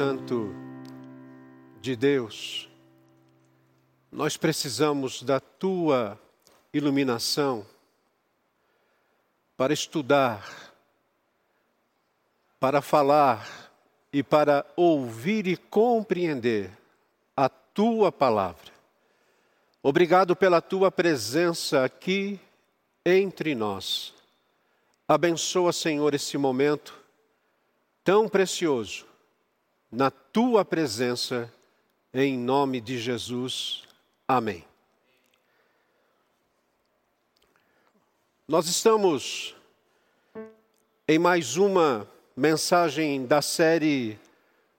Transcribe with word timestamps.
Santo 0.00 0.54
de 1.78 1.94
Deus, 1.94 2.70
nós 4.10 4.34
precisamos 4.34 5.22
da 5.22 5.38
tua 5.38 6.18
iluminação 6.72 7.66
para 9.58 9.74
estudar, 9.74 10.72
para 12.58 12.80
falar 12.80 13.70
e 14.10 14.22
para 14.22 14.64
ouvir 14.74 15.46
e 15.46 15.54
compreender 15.54 16.70
a 17.36 17.50
tua 17.50 18.10
palavra. 18.10 18.72
Obrigado 19.82 20.34
pela 20.34 20.62
tua 20.62 20.90
presença 20.90 21.84
aqui 21.84 22.40
entre 23.04 23.54
nós. 23.54 24.14
Abençoa, 25.06 25.74
Senhor, 25.74 26.14
esse 26.14 26.38
momento 26.38 26.98
tão 28.02 28.26
precioso 28.30 29.09
na 29.90 30.10
tua 30.10 30.64
presença, 30.64 31.52
em 32.14 32.38
nome 32.38 32.80
de 32.80 32.98
Jesus. 32.98 33.82
Amém. 34.26 34.64
Nós 38.46 38.68
estamos 38.68 39.56
em 41.08 41.18
mais 41.18 41.56
uma 41.56 42.08
mensagem 42.36 43.26
da 43.26 43.42
série 43.42 44.18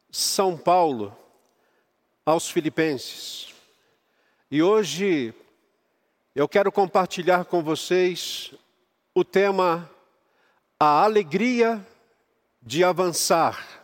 São 0.09 0.57
Paulo 0.57 1.15
aos 2.25 2.49
Filipenses. 2.49 3.53
E 4.49 4.63
hoje 4.63 5.33
eu 6.33 6.47
quero 6.47 6.71
compartilhar 6.71 7.43
com 7.45 7.61
vocês 7.61 8.53
o 9.13 9.25
tema 9.25 9.89
A 10.79 11.03
Alegria 11.03 11.85
de 12.61 12.83
Avançar. 12.83 13.80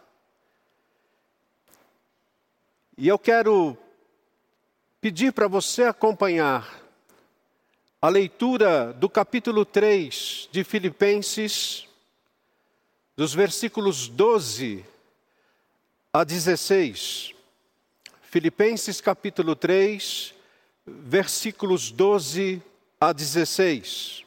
E 2.99 3.07
eu 3.07 3.19
quero 3.19 3.77
pedir 4.99 5.31
para 5.31 5.47
você 5.47 5.83
acompanhar 5.83 6.81
a 8.01 8.09
leitura 8.09 8.91
do 8.91 9.07
capítulo 9.07 9.63
3 9.63 10.49
de 10.51 10.63
Filipenses, 10.63 11.87
dos 13.15 13.35
versículos 13.35 14.07
12 14.07 14.83
a 16.11 16.23
16. 16.23 17.35
Filipenses 18.23 18.99
capítulo 18.99 19.55
3, 19.55 20.33
versículos 20.83 21.91
12 21.91 22.63
a 22.99 23.13
16. 23.13 24.25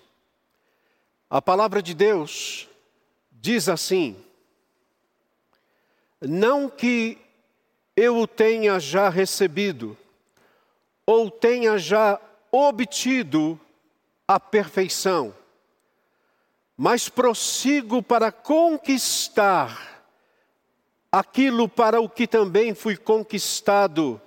A 1.28 1.42
palavra 1.42 1.82
de 1.82 1.92
Deus 1.92 2.68
diz 3.32 3.68
assim: 3.68 4.16
Não 6.20 6.70
que 6.70 7.18
eu 7.96 8.18
o 8.18 8.26
tenha 8.26 8.78
já 8.78 9.08
recebido, 9.08 9.96
ou 11.04 11.30
tenha 11.30 11.76
já 11.78 12.20
obtido 12.50 13.58
a 14.26 14.38
perfeição, 14.38 15.34
mas 16.76 17.08
prossigo 17.08 18.02
para 18.02 18.30
conquistar 18.32 20.02
aquilo 21.10 21.68
para 21.68 22.00
o 22.00 22.08
que 22.08 22.26
também 22.26 22.74
fui 22.74 22.96
conquistado 22.96 24.20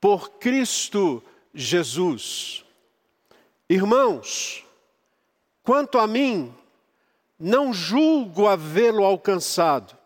por 0.00 0.30
Cristo 0.32 1.22
Jesus. 1.54 2.64
Irmãos, 3.68 4.64
quanto 5.62 5.98
a 5.98 6.06
mim, 6.06 6.54
não 7.38 7.72
julgo 7.72 8.46
havê-lo 8.46 9.04
alcançado, 9.04 9.96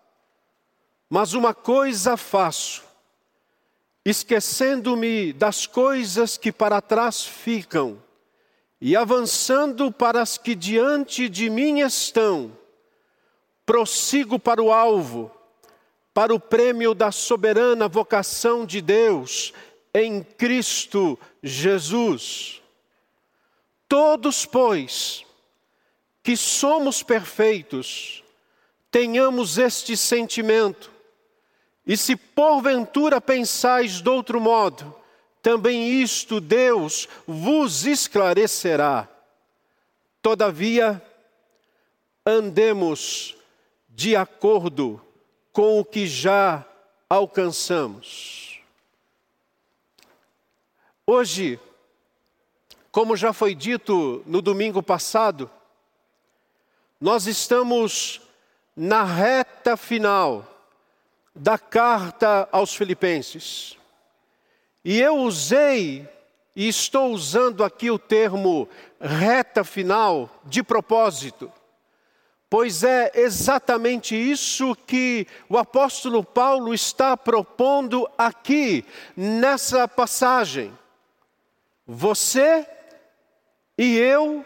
mas 1.08 1.32
uma 1.32 1.52
coisa 1.52 2.16
faço, 2.16 2.84
esquecendo-me 4.04 5.32
das 5.32 5.66
coisas 5.66 6.36
que 6.36 6.52
para 6.52 6.80
trás 6.82 7.24
ficam 7.24 8.02
e 8.80 8.94
avançando 8.94 9.90
para 9.90 10.20
as 10.20 10.36
que 10.36 10.54
diante 10.54 11.28
de 11.28 11.48
mim 11.48 11.80
estão, 11.80 12.54
prossigo 13.64 14.38
para 14.38 14.62
o 14.62 14.70
alvo, 14.70 15.30
para 16.12 16.34
o 16.34 16.38
prêmio 16.38 16.94
da 16.94 17.10
soberana 17.10 17.88
vocação 17.88 18.66
de 18.66 18.82
Deus 18.82 19.54
em 19.94 20.22
Cristo 20.22 21.18
Jesus. 21.42 22.60
Todos, 23.88 24.44
pois, 24.44 25.24
que 26.22 26.36
somos 26.36 27.02
perfeitos, 27.02 28.22
tenhamos 28.90 29.56
este 29.56 29.96
sentimento 29.96 30.93
e 31.86 31.96
se 31.96 32.16
porventura 32.16 33.20
pensais 33.20 34.00
de 34.00 34.08
outro 34.08 34.40
modo, 34.40 34.94
também 35.42 36.00
isto 36.00 36.40
Deus 36.40 37.06
vos 37.26 37.84
esclarecerá. 37.84 39.08
Todavia, 40.22 41.02
andemos 42.24 43.36
de 43.90 44.16
acordo 44.16 45.00
com 45.52 45.78
o 45.78 45.84
que 45.84 46.06
já 46.06 46.64
alcançamos. 47.08 48.60
Hoje, 51.06 51.60
como 52.90 53.14
já 53.14 53.34
foi 53.34 53.54
dito 53.54 54.22
no 54.24 54.40
domingo 54.40 54.82
passado, 54.82 55.50
nós 56.98 57.26
estamos 57.26 58.22
na 58.74 59.04
reta 59.04 59.76
final 59.76 60.53
da 61.34 61.58
carta 61.58 62.48
aos 62.52 62.74
Filipenses. 62.74 63.76
E 64.84 65.00
eu 65.00 65.16
usei 65.16 66.08
e 66.54 66.68
estou 66.68 67.10
usando 67.10 67.64
aqui 67.64 67.90
o 67.90 67.98
termo 67.98 68.68
reta 69.00 69.64
final 69.64 70.30
de 70.44 70.62
propósito, 70.62 71.50
pois 72.48 72.84
é 72.84 73.10
exatamente 73.14 74.14
isso 74.14 74.76
que 74.86 75.26
o 75.48 75.58
apóstolo 75.58 76.22
Paulo 76.22 76.72
está 76.72 77.16
propondo 77.16 78.08
aqui 78.16 78.84
nessa 79.16 79.88
passagem. 79.88 80.72
Você 81.86 82.66
e 83.76 83.96
eu 83.96 84.44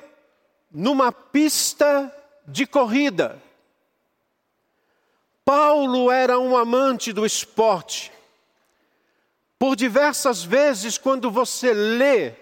numa 0.71 1.13
pista 1.13 2.15
de 2.47 2.67
corrida. 2.67 3.41
Paulo 5.49 6.11
era 6.11 6.39
um 6.39 6.55
amante 6.55 7.11
do 7.11 7.25
esporte. 7.25 8.13
Por 9.59 9.77
diversas 9.77 10.45
vezes, 10.45 10.99
quando 10.99 11.31
você 11.31 11.73
lê 11.73 12.35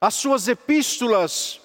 as 0.00 0.14
suas 0.14 0.48
epístolas, 0.48 1.60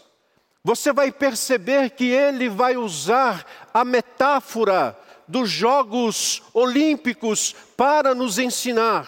você 0.62 0.92
vai 0.92 1.14
perceber 1.14 1.92
que 1.92 2.08
ele 2.12 2.50
vai 2.50 2.76
usar 2.76 3.46
a 3.74 3.86
metáfora 3.86 5.00
dos 5.26 5.50
Jogos 5.50 6.44
Olímpicos 6.54 7.56
para 7.78 8.14
nos 8.14 8.38
ensinar. 8.38 9.08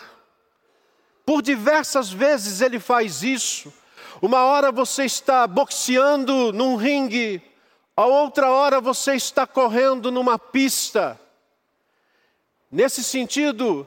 Por 1.25 1.41
diversas 1.41 2.09
vezes 2.09 2.61
ele 2.61 2.79
faz 2.79 3.23
isso. 3.23 3.73
Uma 4.21 4.45
hora 4.45 4.71
você 4.71 5.03
está 5.03 5.45
boxeando 5.47 6.53
num 6.53 6.77
ringue, 6.77 7.43
a 7.93 8.05
outra 8.05 8.49
hora 8.49 8.79
você 8.79 9.15
está 9.15 9.45
correndo 9.45 10.09
numa 10.09 10.39
pista. 10.39 11.19
Nesse 12.71 13.03
sentido, 13.03 13.85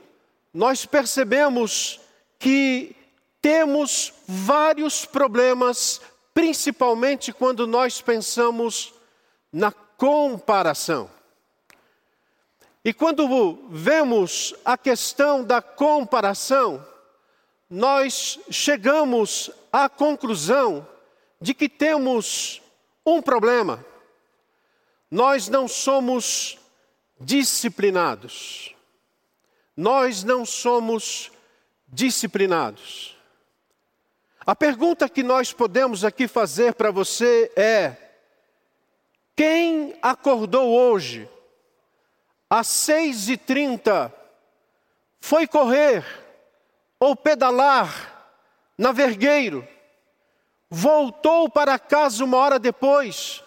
nós 0.52 0.84
percebemos 0.84 2.00
que 2.38 2.94
temos 3.40 4.12
vários 4.28 5.06
problemas, 5.06 6.02
principalmente 6.34 7.32
quando 7.32 7.66
nós 7.66 8.02
pensamos 8.02 8.92
na 9.50 9.72
comparação. 9.72 11.10
E 12.84 12.92
quando 12.92 13.66
vemos 13.70 14.54
a 14.62 14.76
questão 14.76 15.42
da 15.42 15.62
comparação, 15.62 16.86
nós 17.70 18.38
chegamos 18.50 19.50
à 19.72 19.88
conclusão 19.88 20.86
de 21.40 21.54
que 21.54 21.70
temos 21.70 22.60
um 23.06 23.22
problema. 23.22 23.82
Nós 25.10 25.48
não 25.48 25.66
somos 25.66 26.58
disciplinados 27.18 28.73
nós 29.76 30.22
não 30.22 30.44
somos 30.44 31.30
disciplinados. 31.88 33.16
A 34.46 34.54
pergunta 34.54 35.08
que 35.08 35.22
nós 35.22 35.52
podemos 35.52 36.04
aqui 36.04 36.28
fazer 36.28 36.74
para 36.74 36.90
você 36.90 37.50
é: 37.56 37.96
quem 39.34 39.96
acordou 40.02 40.70
hoje, 40.70 41.28
às 42.48 42.66
seis 42.66 43.28
e 43.28 43.36
trinta, 43.36 44.12
foi 45.18 45.46
correr 45.46 46.04
ou 47.00 47.16
pedalar 47.16 48.12
na 48.76 48.92
vergueiro, 48.92 49.66
voltou 50.68 51.48
para 51.48 51.78
casa 51.78 52.24
uma 52.24 52.36
hora 52.36 52.58
depois, 52.58 53.42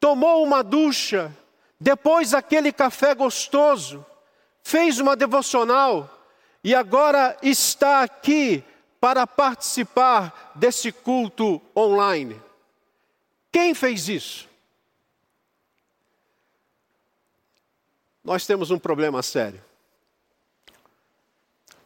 tomou 0.00 0.42
uma 0.42 0.64
ducha, 0.64 1.32
depois 1.78 2.34
aquele 2.34 2.72
café 2.72 3.14
gostoso, 3.14 4.04
fez 4.62 4.98
uma 4.98 5.16
devocional 5.16 6.08
e 6.62 6.74
agora 6.74 7.36
está 7.42 8.02
aqui 8.02 8.62
para 9.00 9.26
participar 9.26 10.52
desse 10.54 10.92
culto 10.92 11.60
online. 11.74 12.40
Quem 13.50 13.74
fez 13.74 14.08
isso? 14.08 14.48
Nós 18.22 18.46
temos 18.46 18.70
um 18.70 18.78
problema 18.78 19.22
sério. 19.22 19.62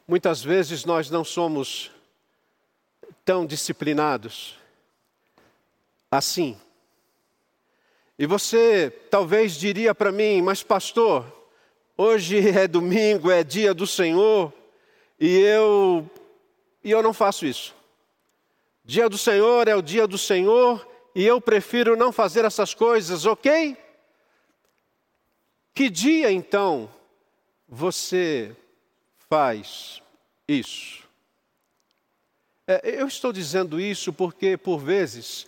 Muitas 0.06 0.42
vezes 0.42 0.84
nós 0.84 1.08
não 1.08 1.24
somos 1.24 1.90
tão 3.24 3.46
disciplinados 3.46 4.58
assim. 6.10 6.60
E 8.18 8.26
você 8.26 8.90
talvez 9.10 9.54
diria 9.54 9.94
para 9.94 10.12
mim, 10.12 10.42
mas 10.42 10.62
pastor, 10.62 11.24
hoje 11.96 12.48
é 12.48 12.66
domingo, 12.66 13.30
é 13.30 13.44
dia 13.44 13.72
do 13.72 13.86
Senhor, 13.86 14.52
e 15.18 15.38
eu 15.38 16.08
e 16.82 16.90
eu 16.90 17.02
não 17.02 17.14
faço 17.14 17.46
isso. 17.46 17.74
Dia 18.84 19.08
do 19.08 19.16
Senhor 19.16 19.66
é 19.66 19.74
o 19.74 19.80
dia 19.80 20.06
do 20.06 20.18
Senhor 20.18 20.86
e 21.14 21.24
eu 21.24 21.40
prefiro 21.40 21.96
não 21.96 22.12
fazer 22.12 22.44
essas 22.44 22.74
coisas, 22.74 23.24
ok? 23.24 23.76
Que 25.74 25.88
dia 25.88 26.30
então 26.30 26.90
você 27.66 28.54
faz 29.30 30.02
isso? 30.46 31.02
É, 32.66 33.00
eu 33.00 33.06
estou 33.06 33.32
dizendo 33.32 33.80
isso 33.80 34.12
porque, 34.12 34.56
por 34.56 34.78
vezes, 34.78 35.46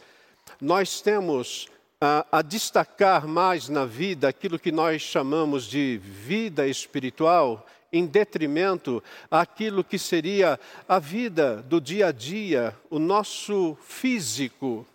nós 0.61 1.01
temos 1.01 1.69
a, 2.01 2.27
a, 2.31 2.43
destacar 2.43 3.27
mais 3.27 3.69
na 3.69 3.87
vida 3.87 4.29
aquilo 4.29 4.59
que 4.59 4.71
nós 4.71 5.01
chamamos 5.01 5.65
de 5.65 5.99
vida 5.99 6.67
espiritual, 6.67 7.67
em 7.93 8.05
detrimento 8.05 9.03
àquilo 9.31 9.83
que 9.83 9.99
seria 9.99 10.61
a 10.87 10.99
vida 10.99 11.63
do 11.63 11.81
dia 11.81 12.09
a 12.09 12.13
dia, 12.13 12.77
o 12.91 12.99
nosso 12.99 13.77
físico, 13.83 14.87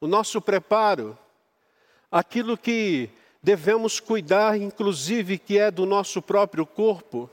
o 0.00 0.06
nosso 0.06 0.40
preparo, 0.40 1.18
aquilo 2.10 2.58
que 2.58 3.08
devemos 3.42 4.00
cuidar, 4.00 4.60
inclusive, 4.60 5.38
que 5.38 5.58
é 5.58 5.70
do 5.70 5.86
nosso 5.86 6.20
próprio 6.20 6.66
corpo. 6.66 7.30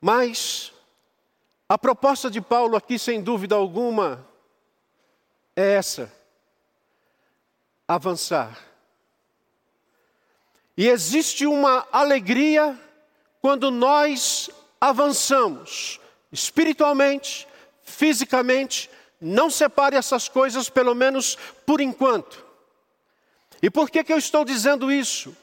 Mas 0.00 0.72
a 1.68 1.76
proposta 1.76 2.30
de 2.30 2.40
Paulo 2.40 2.76
aqui, 2.76 2.98
sem 2.98 3.22
dúvida 3.22 3.54
alguma, 3.54 4.26
é 5.54 5.74
essa: 5.74 6.15
avançar. 7.86 8.58
E 10.76 10.88
existe 10.88 11.46
uma 11.46 11.86
alegria 11.90 12.78
quando 13.40 13.70
nós 13.70 14.50
avançamos 14.80 15.98
espiritualmente, 16.30 17.48
fisicamente. 17.82 18.90
Não 19.20 19.48
separe 19.48 19.96
essas 19.96 20.28
coisas, 20.28 20.68
pelo 20.68 20.94
menos 20.94 21.36
por 21.64 21.80
enquanto. 21.80 22.44
E 23.62 23.70
por 23.70 23.90
que, 23.90 24.04
que 24.04 24.12
eu 24.12 24.18
estou 24.18 24.44
dizendo 24.44 24.92
isso? 24.92 25.34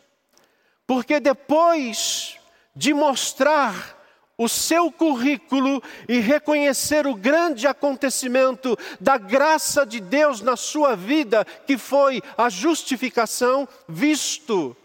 Porque 0.85 1.19
depois 1.19 2.37
de 2.75 2.93
mostrar 2.93 3.97
o 4.37 4.49
seu 4.49 4.91
currículo 4.91 5.81
e 6.07 6.19
reconhecer 6.19 7.05
o 7.05 7.15
grande 7.15 7.67
acontecimento 7.67 8.77
da 8.99 9.17
graça 9.17 9.85
de 9.85 9.99
Deus 9.99 10.41
na 10.41 10.55
sua 10.55 10.95
vida, 10.95 11.45
que 11.67 11.77
foi 11.77 12.21
a 12.37 12.49
justificação, 12.49 13.67
visto 13.87 14.75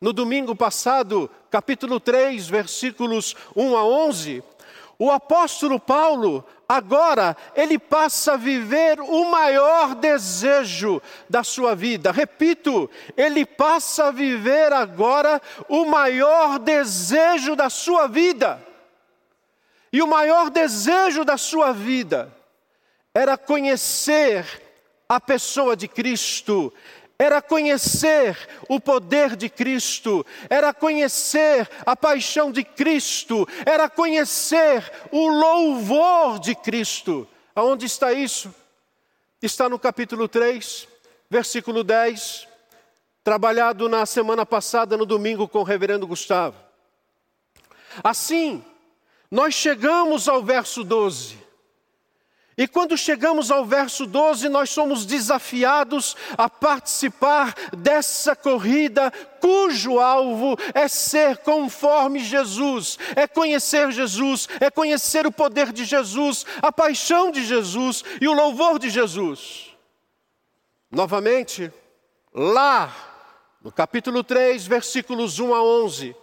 no 0.00 0.12
domingo 0.12 0.54
passado, 0.54 1.30
capítulo 1.50 2.00
3, 2.00 2.46
versículos 2.48 3.34
1 3.54 3.76
a 3.76 3.84
11, 3.84 4.42
o 4.98 5.10
apóstolo 5.10 5.80
Paulo, 5.80 6.44
agora, 6.68 7.36
ele 7.54 7.78
passa 7.78 8.34
a 8.34 8.36
viver 8.36 9.00
o 9.00 9.30
maior 9.30 9.94
desejo 9.94 11.02
da 11.28 11.42
sua 11.42 11.74
vida. 11.74 12.12
Repito, 12.12 12.88
ele 13.16 13.44
passa 13.44 14.06
a 14.06 14.10
viver 14.10 14.72
agora 14.72 15.40
o 15.68 15.84
maior 15.84 16.58
desejo 16.58 17.56
da 17.56 17.68
sua 17.68 18.06
vida. 18.06 18.73
E 19.94 20.02
o 20.02 20.08
maior 20.08 20.50
desejo 20.50 21.24
da 21.24 21.38
sua 21.38 21.70
vida 21.70 22.36
era 23.14 23.38
conhecer 23.38 24.44
a 25.08 25.20
pessoa 25.20 25.76
de 25.76 25.86
Cristo, 25.86 26.74
era 27.16 27.40
conhecer 27.40 28.36
o 28.68 28.80
poder 28.80 29.36
de 29.36 29.48
Cristo, 29.48 30.26
era 30.50 30.74
conhecer 30.74 31.70
a 31.86 31.94
paixão 31.94 32.50
de 32.50 32.64
Cristo, 32.64 33.46
era 33.64 33.88
conhecer 33.88 34.82
o 35.12 35.28
louvor 35.28 36.40
de 36.40 36.56
Cristo. 36.56 37.28
Aonde 37.54 37.86
está 37.86 38.12
isso? 38.12 38.52
Está 39.40 39.68
no 39.68 39.78
capítulo 39.78 40.26
3, 40.26 40.88
versículo 41.30 41.84
10, 41.84 42.48
trabalhado 43.22 43.88
na 43.88 44.04
semana 44.06 44.44
passada, 44.44 44.96
no 44.96 45.06
domingo, 45.06 45.46
com 45.46 45.60
o 45.60 45.62
reverendo 45.62 46.04
Gustavo. 46.04 46.56
Assim, 48.02 48.64
nós 49.34 49.52
chegamos 49.52 50.28
ao 50.28 50.44
verso 50.44 50.84
12. 50.84 51.36
E 52.56 52.68
quando 52.68 52.96
chegamos 52.96 53.50
ao 53.50 53.66
verso 53.66 54.06
12, 54.06 54.48
nós 54.48 54.70
somos 54.70 55.04
desafiados 55.04 56.16
a 56.38 56.48
participar 56.48 57.52
dessa 57.76 58.36
corrida, 58.36 59.10
cujo 59.40 59.98
alvo 59.98 60.56
é 60.72 60.86
ser 60.86 61.38
conforme 61.38 62.20
Jesus, 62.20 62.96
é 63.16 63.26
conhecer 63.26 63.90
Jesus, 63.90 64.48
é 64.60 64.70
conhecer 64.70 65.26
o 65.26 65.32
poder 65.32 65.72
de 65.72 65.84
Jesus, 65.84 66.46
a 66.62 66.70
paixão 66.70 67.32
de 67.32 67.44
Jesus 67.44 68.04
e 68.20 68.28
o 68.28 68.32
louvor 68.32 68.78
de 68.78 68.88
Jesus. 68.88 69.74
Novamente, 70.88 71.72
lá, 72.32 72.94
no 73.60 73.72
capítulo 73.72 74.22
3, 74.22 74.64
versículos 74.64 75.40
1 75.40 75.52
a 75.52 75.60
11, 75.60 76.14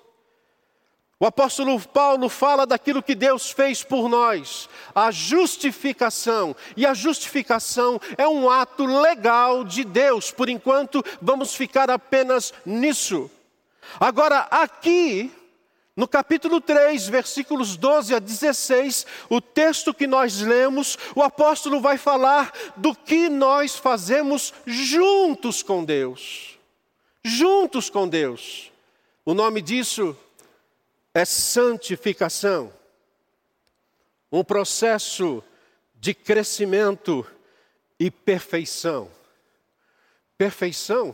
o 1.21 1.25
apóstolo 1.27 1.79
Paulo 1.79 2.27
fala 2.27 2.65
daquilo 2.65 3.03
que 3.03 3.13
Deus 3.13 3.51
fez 3.51 3.83
por 3.83 4.09
nós, 4.09 4.67
a 4.95 5.11
justificação. 5.11 6.55
E 6.75 6.83
a 6.83 6.95
justificação 6.95 8.01
é 8.17 8.27
um 8.27 8.49
ato 8.49 8.87
legal 8.87 9.63
de 9.63 9.83
Deus, 9.83 10.31
por 10.31 10.49
enquanto 10.49 11.05
vamos 11.21 11.53
ficar 11.53 11.91
apenas 11.91 12.51
nisso. 12.65 13.29
Agora, 13.99 14.47
aqui, 14.49 15.31
no 15.95 16.07
capítulo 16.07 16.59
3, 16.59 17.07
versículos 17.07 17.77
12 17.77 18.15
a 18.15 18.19
16, 18.19 19.05
o 19.29 19.39
texto 19.39 19.93
que 19.93 20.07
nós 20.07 20.41
lemos, 20.41 20.97
o 21.15 21.21
apóstolo 21.21 21.79
vai 21.79 21.99
falar 21.99 22.51
do 22.75 22.95
que 22.95 23.29
nós 23.29 23.75
fazemos 23.75 24.55
juntos 24.65 25.61
com 25.61 25.85
Deus. 25.85 26.57
Juntos 27.23 27.91
com 27.91 28.07
Deus. 28.07 28.71
O 29.23 29.35
nome 29.35 29.61
disso 29.61 30.17
santificação, 31.25 32.71
um 34.31 34.43
processo 34.43 35.43
de 35.95 36.13
crescimento 36.13 37.25
e 37.99 38.09
perfeição. 38.09 39.09
Perfeição? 40.37 41.13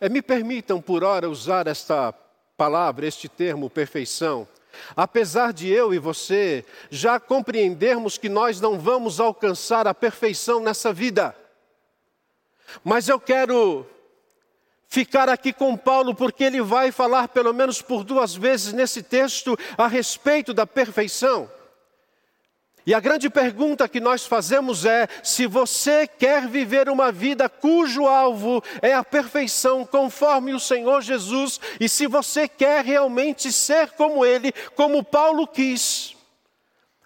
É, 0.00 0.08
me 0.08 0.22
permitam 0.22 0.80
por 0.80 1.02
hora 1.02 1.28
usar 1.28 1.66
esta 1.66 2.12
palavra, 2.56 3.06
este 3.06 3.28
termo, 3.28 3.68
perfeição. 3.68 4.46
Apesar 4.96 5.52
de 5.52 5.68
eu 5.68 5.92
e 5.92 5.98
você 5.98 6.64
já 6.90 7.18
compreendermos 7.18 8.16
que 8.16 8.28
nós 8.28 8.60
não 8.60 8.78
vamos 8.78 9.18
alcançar 9.18 9.86
a 9.88 9.94
perfeição 9.94 10.60
nessa 10.60 10.92
vida, 10.92 11.34
mas 12.84 13.08
eu 13.08 13.18
quero 13.18 13.84
ficar 14.90 15.28
aqui 15.28 15.52
com 15.52 15.76
Paulo, 15.76 16.16
porque 16.16 16.42
ele 16.42 16.60
vai 16.60 16.90
falar 16.90 17.28
pelo 17.28 17.54
menos 17.54 17.80
por 17.80 18.02
duas 18.02 18.34
vezes 18.34 18.72
nesse 18.72 19.04
texto 19.04 19.56
a 19.78 19.86
respeito 19.86 20.52
da 20.52 20.66
perfeição. 20.66 21.48
E 22.84 22.92
a 22.92 22.98
grande 22.98 23.30
pergunta 23.30 23.88
que 23.88 24.00
nós 24.00 24.26
fazemos 24.26 24.84
é: 24.84 25.06
se 25.22 25.46
você 25.46 26.08
quer 26.08 26.48
viver 26.48 26.88
uma 26.88 27.12
vida 27.12 27.48
cujo 27.48 28.06
alvo 28.06 28.62
é 28.82 28.92
a 28.92 29.04
perfeição, 29.04 29.86
conforme 29.86 30.54
o 30.54 30.60
Senhor 30.60 31.00
Jesus, 31.02 31.60
e 31.78 31.88
se 31.88 32.08
você 32.08 32.48
quer 32.48 32.84
realmente 32.84 33.52
ser 33.52 33.92
como 33.92 34.24
Ele, 34.24 34.50
como 34.74 35.04
Paulo 35.04 35.46
quis, 35.46 36.16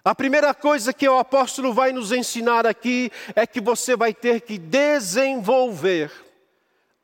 a 0.03 0.15
primeira 0.15 0.55
coisa 0.55 0.93
que 0.93 1.07
o 1.07 1.19
apóstolo 1.19 1.71
vai 1.71 1.91
nos 1.91 2.11
ensinar 2.11 2.65
aqui 2.65 3.11
é 3.35 3.45
que 3.45 3.61
você 3.61 3.95
vai 3.95 4.13
ter 4.13 4.41
que 4.41 4.57
desenvolver 4.57 6.24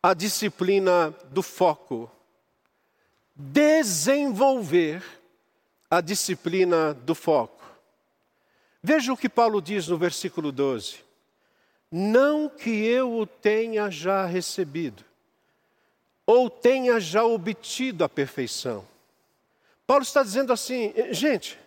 a 0.01 0.13
disciplina 0.13 1.12
do 1.29 1.41
foco. 1.43 2.10
Desenvolver 3.36 5.03
a 5.89 6.01
disciplina 6.01 6.93
do 6.93 7.13
foco. 7.13 7.63
Veja 8.81 9.13
o 9.13 9.17
que 9.17 9.29
Paulo 9.29 9.62
diz 9.62 9.88
no 9.88 9.98
versículo 9.98 10.51
12: 10.51 11.03
Não 11.91 12.50
que 12.50 12.70
eu 12.70 13.13
o 13.20 13.25
tenha 13.25 13.89
já 13.89 14.25
recebido. 14.25 15.03
ou 16.25 16.50
tenha 16.50 17.00
já 17.00 17.25
obtido 17.25 18.03
a 18.03 18.10
perfeição. 18.10 18.88
Paulo 19.86 20.03
está 20.03 20.24
dizendo 20.24 20.53
assim, 20.53 20.93
gente, 21.10 21.60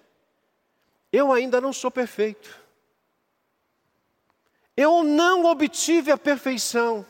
eu 1.13 1.31
ainda 1.33 1.61
não 1.61 1.73
sou 1.73 1.91
perfeito. 1.91 2.59
Eu 4.75 5.05
não 5.05 5.45
obtive 5.45 6.11
a 6.11 6.17
perfeição. 6.17 7.05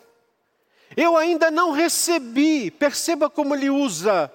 Eu 0.96 1.16
ainda 1.16 1.50
não 1.50 1.70
recebi. 1.70 2.70
Perceba 2.70 3.28
como 3.28 3.54
ele 3.54 3.70
usa 3.70 4.30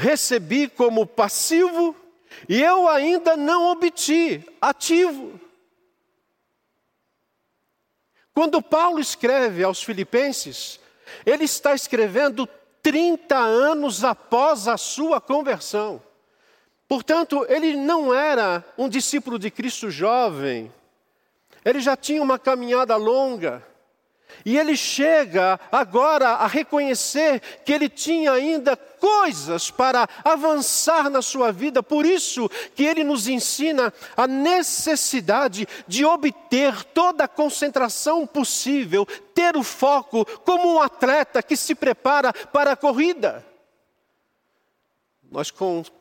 recebi 0.00 0.66
como 0.66 1.06
passivo 1.06 1.94
e 2.48 2.62
eu 2.62 2.88
ainda 2.88 3.36
não 3.36 3.70
obti 3.70 4.42
ativo. 4.60 5.38
Quando 8.32 8.62
Paulo 8.62 8.98
escreve 8.98 9.62
aos 9.62 9.82
Filipenses, 9.82 10.80
ele 11.26 11.44
está 11.44 11.74
escrevendo 11.74 12.48
30 12.82 13.36
anos 13.36 14.02
após 14.04 14.66
a 14.68 14.78
sua 14.78 15.20
conversão. 15.20 16.02
Portanto, 16.88 17.44
ele 17.48 17.76
não 17.76 18.14
era 18.14 18.64
um 18.78 18.88
discípulo 18.88 19.38
de 19.38 19.50
Cristo 19.50 19.90
jovem, 19.90 20.72
ele 21.64 21.80
já 21.80 21.96
tinha 21.96 22.22
uma 22.22 22.38
caminhada 22.38 22.96
longa. 22.96 23.64
E 24.44 24.56
ele 24.56 24.76
chega 24.76 25.58
agora 25.70 26.30
a 26.30 26.46
reconhecer 26.46 27.40
que 27.64 27.72
ele 27.72 27.88
tinha 27.88 28.32
ainda 28.32 28.76
coisas 28.76 29.70
para 29.70 30.08
avançar 30.22 31.08
na 31.08 31.22
sua 31.22 31.50
vida, 31.50 31.82
por 31.82 32.04
isso 32.04 32.48
que 32.74 32.84
ele 32.84 33.02
nos 33.02 33.26
ensina 33.26 33.92
a 34.16 34.26
necessidade 34.26 35.66
de 35.88 36.04
obter 36.04 36.84
toda 36.84 37.24
a 37.24 37.28
concentração 37.28 38.26
possível, 38.26 39.06
ter 39.34 39.56
o 39.56 39.62
foco 39.62 40.24
como 40.40 40.74
um 40.74 40.80
atleta 40.80 41.42
que 41.42 41.56
se 41.56 41.74
prepara 41.74 42.32
para 42.32 42.72
a 42.72 42.76
corrida. 42.76 43.44
Nós 45.30 45.50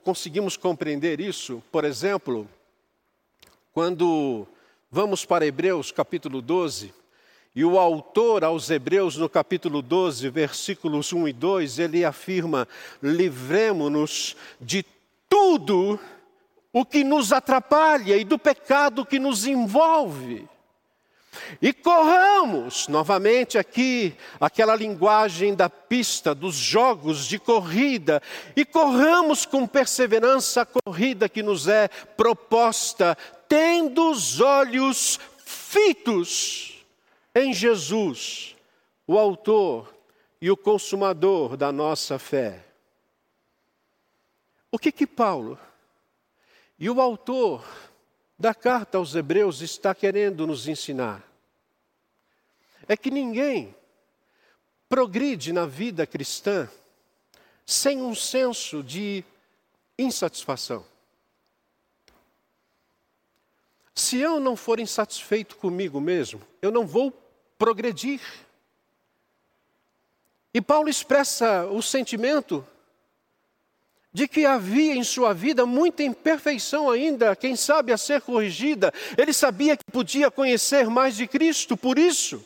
conseguimos 0.04 0.58
compreender 0.58 1.22
isso, 1.22 1.64
por 1.72 1.86
exemplo, 1.86 2.50
quando 3.72 4.48
vamos 4.92 5.24
para 5.24 5.46
Hebreus 5.46 5.92
capítulo 5.92 6.42
12 6.42 6.99
e 7.56 7.66
o 7.66 7.80
autor 7.80 8.44
aos 8.44 8.70
Hebreus, 8.70 9.18
no 9.18 9.28
capítulo 9.28 9.82
12, 9.82 10.30
versículos 10.30 11.12
1 11.12 11.30
e 11.30 11.34
2, 11.34 11.80
ele 11.80 12.06
afirma: 12.06 12.68
livremo-nos 13.02 14.36
de 14.62 14.86
tudo 15.28 16.00
o 16.72 16.86
que 16.86 17.04
nos 17.04 17.34
atrapalha 17.34 18.16
e 18.18 18.24
do 18.24 18.38
pecado 18.38 19.06
que 19.06 19.18
nos 19.18 19.48
envolve. 19.48 20.48
E 21.62 21.74
corramos, 21.74 22.88
novamente 22.88 23.58
aqui, 23.58 24.16
aquela 24.40 24.76
linguagem 24.76 25.56
da 25.56 25.70
pista, 25.70 26.36
dos 26.36 26.56
jogos 26.56 27.26
de 27.26 27.40
corrida, 27.40 28.22
e 28.56 28.64
corramos 28.64 29.46
com 29.46 29.66
perseverança 29.66 30.62
a 30.62 30.66
corrida 30.66 31.30
que 31.30 31.42
nos 31.42 31.68
é 31.68 31.88
proposta, 31.88 33.18
tendo 33.48 34.12
os 34.12 34.40
olhos 34.40 35.20
fitos 35.46 36.79
em 37.34 37.54
Jesus, 37.54 38.56
o 39.06 39.18
Autor 39.18 39.94
e 40.42 40.50
o 40.50 40.58
Consumador 40.58 41.58
da 41.58 41.72
nossa 41.72 42.18
fé. 42.18 42.66
O 44.72 44.78
que 44.78 44.92
que 44.92 45.08
Paulo 45.08 45.60
e 46.78 46.90
o 46.90 47.02
autor 47.02 47.66
da 48.38 48.54
carta 48.54 48.98
aos 48.98 49.16
Hebreus 49.16 49.62
está 49.62 49.96
querendo 49.96 50.46
nos 50.46 50.68
ensinar? 50.68 51.28
É 52.88 52.96
que 52.96 53.10
ninguém 53.10 53.76
progride 54.88 55.52
na 55.52 55.66
vida 55.66 56.06
cristã 56.06 56.70
sem 57.66 58.02
um 58.02 58.16
senso 58.16 58.84
de 58.84 59.24
insatisfação. 59.98 60.86
Se 64.00 64.18
eu 64.18 64.40
não 64.40 64.56
for 64.56 64.80
insatisfeito 64.80 65.58
comigo 65.58 66.00
mesmo, 66.00 66.42
eu 66.62 66.72
não 66.72 66.88
vou 66.88 67.12
progredir. 67.58 68.22
E 70.54 70.62
Paulo 70.62 70.88
expressa 70.88 71.66
o 71.66 71.82
sentimento 71.82 72.66
de 74.14 74.26
que 74.26 74.46
havia 74.46 74.96
em 74.96 75.04
sua 75.04 75.34
vida 75.34 75.66
muita 75.66 76.02
imperfeição 76.02 76.90
ainda, 76.90 77.36
quem 77.36 77.58
sabe 77.58 77.92
a 77.92 77.98
ser 77.98 78.22
corrigida. 78.22 78.94
Ele 79.18 79.34
sabia 79.34 79.76
que 79.76 79.84
podia 79.92 80.32
conhecer 80.32 80.90
mais 80.90 81.18
de 81.18 81.28
Cristo, 81.28 81.76
por 81.76 82.00
isso 82.00 82.42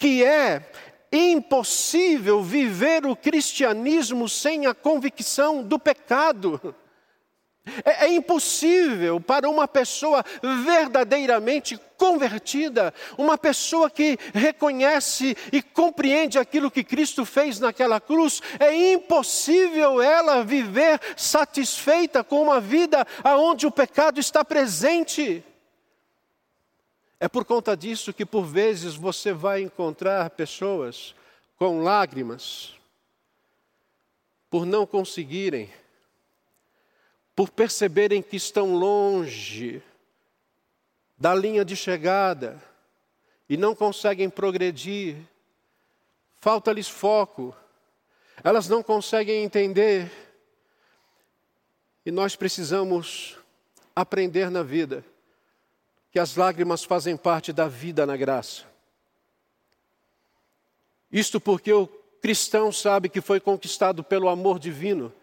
que 0.00 0.24
é 0.24 0.68
impossível 1.12 2.42
viver 2.42 3.06
o 3.06 3.14
cristianismo 3.14 4.28
sem 4.28 4.66
a 4.66 4.74
convicção 4.74 5.62
do 5.62 5.78
pecado. 5.78 6.74
É, 7.84 8.06
é, 8.06 8.12
impossível 8.12 9.20
para 9.20 9.48
uma 9.48 9.66
pessoa 9.66 10.24
verdadeiramente 10.64 11.78
convertida, 11.96 12.94
uma 13.16 13.36
pessoa 13.36 13.90
que 13.90 14.18
reconhece 14.32 15.36
e 15.52 15.60
compreende 15.60 16.38
aquilo 16.38 16.70
que 16.70 16.84
Cristo 16.84 17.24
fez 17.24 17.58
naquela 17.58 18.00
cruz, 18.00 18.40
é 18.60 18.92
impossível 18.92 20.00
ela 20.00 20.44
viver 20.44 21.00
satisfeita 21.16 22.22
com 22.22 22.42
uma 22.42 22.60
vida 22.60 23.06
onde 23.24 23.66
o 23.66 23.70
pecado 23.70 24.20
está 24.20 24.44
presente. 24.44 25.44
É 27.20 27.26
por 27.26 27.44
conta 27.44 27.76
disso 27.76 28.12
que 28.12 28.24
por 28.24 28.44
vezes 28.44 28.94
você 28.94 29.32
vai 29.32 29.62
encontrar 29.62 30.30
pessoas 30.30 31.14
com 31.56 31.82
lágrimas 31.82 32.78
por 34.48 34.64
não 34.64 34.86
conseguirem 34.86 35.68
por 37.38 37.50
perceberem 37.50 38.20
que 38.20 38.34
estão 38.34 38.74
longe 38.74 39.80
da 41.16 41.32
linha 41.32 41.64
de 41.64 41.76
chegada 41.76 42.60
e 43.48 43.56
não 43.56 43.76
conseguem 43.76 44.28
progredir, 44.28 45.18
falta-lhes 46.40 46.88
foco, 46.88 47.54
elas 48.42 48.68
não 48.68 48.82
conseguem 48.82 49.44
entender. 49.44 50.10
E 52.04 52.10
nós 52.10 52.34
precisamos 52.34 53.38
aprender 53.94 54.50
na 54.50 54.64
vida 54.64 55.04
que 56.10 56.18
as 56.18 56.34
lágrimas 56.34 56.82
fazem 56.82 57.16
parte 57.16 57.52
da 57.52 57.68
vida 57.68 58.04
na 58.04 58.16
graça. 58.16 58.64
Isto 61.12 61.40
porque 61.40 61.72
o 61.72 61.86
cristão 62.20 62.72
sabe 62.72 63.08
que 63.08 63.20
foi 63.20 63.38
conquistado 63.38 64.02
pelo 64.02 64.28
amor 64.28 64.58
divino 64.58 65.14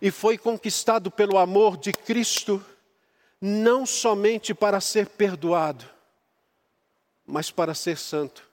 e 0.00 0.10
foi 0.10 0.36
conquistado 0.38 1.10
pelo 1.10 1.38
amor 1.38 1.76
de 1.76 1.92
Cristo, 1.92 2.64
não 3.40 3.84
somente 3.84 4.54
para 4.54 4.80
ser 4.80 5.08
perdoado, 5.08 5.84
mas 7.26 7.50
para 7.50 7.74
ser 7.74 7.98
santo. 7.98 8.46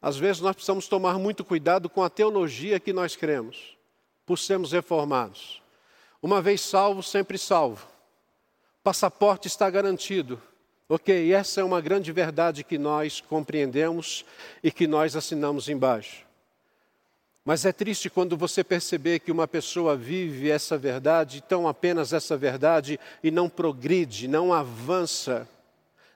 Às 0.00 0.16
vezes 0.16 0.40
nós 0.40 0.54
precisamos 0.54 0.86
tomar 0.86 1.18
muito 1.18 1.44
cuidado 1.44 1.88
com 1.88 2.02
a 2.02 2.10
teologia 2.10 2.78
que 2.78 2.92
nós 2.92 3.16
cremos, 3.16 3.76
por 4.24 4.38
sermos 4.38 4.72
reformados. 4.72 5.60
Uma 6.22 6.40
vez 6.40 6.60
salvo, 6.60 7.02
sempre 7.02 7.36
salvo. 7.36 7.86
Passaporte 8.82 9.48
está 9.48 9.68
garantido. 9.68 10.40
Ok, 10.88 11.32
essa 11.32 11.60
é 11.60 11.64
uma 11.64 11.80
grande 11.80 12.10
verdade 12.12 12.64
que 12.64 12.78
nós 12.78 13.20
compreendemos 13.20 14.24
e 14.62 14.70
que 14.70 14.86
nós 14.86 15.14
assinamos 15.14 15.68
embaixo. 15.68 16.27
Mas 17.48 17.64
é 17.64 17.72
triste 17.72 18.10
quando 18.10 18.36
você 18.36 18.62
perceber 18.62 19.20
que 19.20 19.32
uma 19.32 19.48
pessoa 19.48 19.96
vive 19.96 20.50
essa 20.50 20.76
verdade, 20.76 21.42
tão 21.48 21.66
apenas 21.66 22.12
essa 22.12 22.36
verdade, 22.36 23.00
e 23.24 23.30
não 23.30 23.48
progride, 23.48 24.28
não 24.28 24.52
avança, 24.52 25.48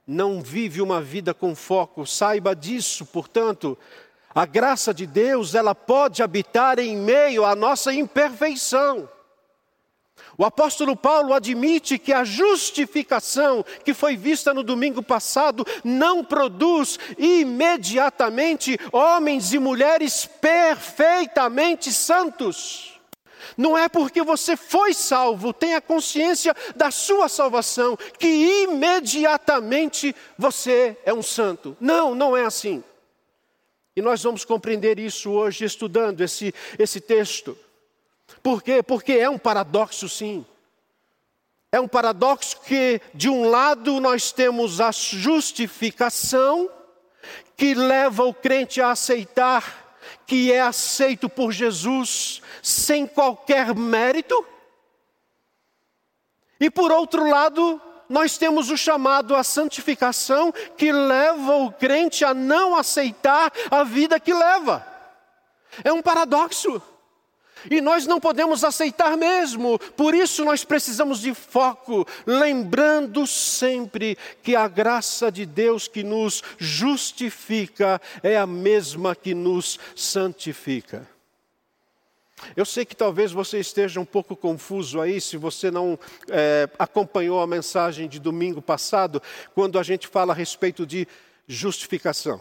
não 0.07 0.43
vive 0.43 0.83
uma 0.83 1.01
vida 1.01 1.33
com 1.33 1.55
foco. 1.55 2.07
Saiba 2.07 2.55
disso, 2.55 3.07
portanto, 3.07 3.79
a 4.35 4.45
graça 4.45 4.93
de 4.93 5.07
Deus, 5.07 5.55
ela 5.55 5.75
pode 5.75 6.23
habitar 6.23 6.79
em 6.79 6.99
meio 6.99 7.47
à 7.47 7.57
nossa 7.57 7.95
imperfeição. 7.95 9.09
O 10.37 10.45
apóstolo 10.45 10.97
Paulo 10.97 11.35
admite 11.35 11.99
que 11.99 12.13
a 12.13 12.25
justificação 12.25 13.65
que 13.85 13.93
foi 13.93 14.17
vista 14.17 14.55
no 14.55 14.63
domingo 14.63 15.03
passado 15.03 15.65
não 15.85 16.25
produz 16.25 16.99
imediatamente 17.19 18.79
homens 18.91 19.53
e 19.53 19.59
mulheres 19.59 20.29
perfeitamente 20.41 21.93
santos. 21.93 23.01
Não 23.57 23.77
é 23.77 23.89
porque 23.89 24.23
você 24.23 24.57
foi 24.57 24.95
salvo, 24.95 25.53
tenha 25.53 25.81
consciência 25.81 26.57
da 26.75 26.91
sua 26.91 27.29
salvação, 27.29 27.99
que 28.19 28.65
imediatamente 28.65 30.15
você 30.39 30.97
é 31.05 31.13
um 31.13 31.23
santo. 31.23 31.77
Não, 31.79 32.15
não 32.15 32.37
é 32.37 32.45
assim. 32.45 32.83
E 33.95 34.01
nós 34.01 34.23
vamos 34.23 34.45
compreender 34.45 34.99
isso 34.99 35.31
hoje 35.31 35.67
estudando 35.67 36.23
esse, 36.23 36.55
esse 36.79 37.01
texto. 37.01 37.59
Por 38.43 38.63
quê? 38.63 38.83
Porque 38.83 39.13
é 39.13 39.31
um 39.31 39.39
paradoxo, 39.39 40.09
sim. 40.09 40.45
É 41.71 41.81
um 41.81 41.89
paradoxo 41.89 42.61
que, 42.63 43.01
de 43.15 43.29
um 43.29 43.49
lado, 43.49 44.01
nós 44.01 44.33
temos 44.33 44.81
a 44.81 44.91
justificação, 44.93 46.69
que 47.57 47.75
leva 47.75 48.25
o 48.25 48.35
crente 48.35 48.81
a 48.81 48.91
aceitar 48.91 49.83
que 50.27 50.53
é 50.53 50.61
aceito 50.61 51.29
por 51.29 51.53
Jesus 51.53 52.43
sem 52.63 53.07
qualquer 53.07 53.75
mérito. 53.75 54.47
E 56.61 56.71
por 56.71 56.91
outro 56.93 57.29
lado, 57.29 57.81
nós 58.09 58.39
temos 58.39 58.71
o 58.71 58.77
chamado 58.77 59.35
à 59.35 59.43
santificação 59.43 60.53
que 60.77 60.93
leva 60.93 61.57
o 61.57 61.73
crente 61.73 62.25
a 62.25 62.33
não 62.33 62.77
aceitar 62.77 63.53
a 63.71 63.85
vida 63.85 64.21
que 64.21 64.33
leva. 64.33 64.87
É 65.83 65.93
um 65.93 66.03
paradoxo. 66.03 66.81
E 67.71 67.81
nós 67.81 68.07
não 68.07 68.21
podemos 68.21 68.65
aceitar 68.65 69.17
mesmo, 69.17 69.79
por 69.97 70.15
isso 70.15 70.45
nós 70.45 70.65
precisamos 70.65 71.21
de 71.21 71.35
foco, 71.35 72.07
lembrando 72.27 73.27
sempre 73.27 74.17
que 74.43 74.57
a 74.57 74.69
graça 74.69 75.31
de 75.31 75.47
Deus 75.47 75.89
que 75.89 76.03
nos 76.03 76.43
justifica 76.59 78.01
é 78.23 78.37
a 78.37 78.47
mesma 78.47 79.15
que 79.15 79.35
nos 79.35 79.79
santifica. 79.95 81.09
Eu 82.57 82.65
sei 82.65 82.85
que 82.85 82.97
talvez 82.97 83.31
você 83.33 83.61
esteja 83.61 84.01
um 84.01 84.05
pouco 84.05 84.35
confuso 84.35 85.01
aí, 85.01 85.21
se 85.21 85.37
você 85.37 85.71
não 85.71 85.99
é, 86.29 86.69
acompanhou 86.79 87.41
a 87.41 87.47
mensagem 87.47 88.09
de 88.09 88.19
domingo 88.19 88.61
passado, 88.61 89.23
quando 89.55 89.79
a 89.79 89.83
gente 89.83 90.09
fala 90.09 90.33
a 90.33 90.37
respeito 90.37 90.85
de 90.85 91.07
justificação. 91.47 92.41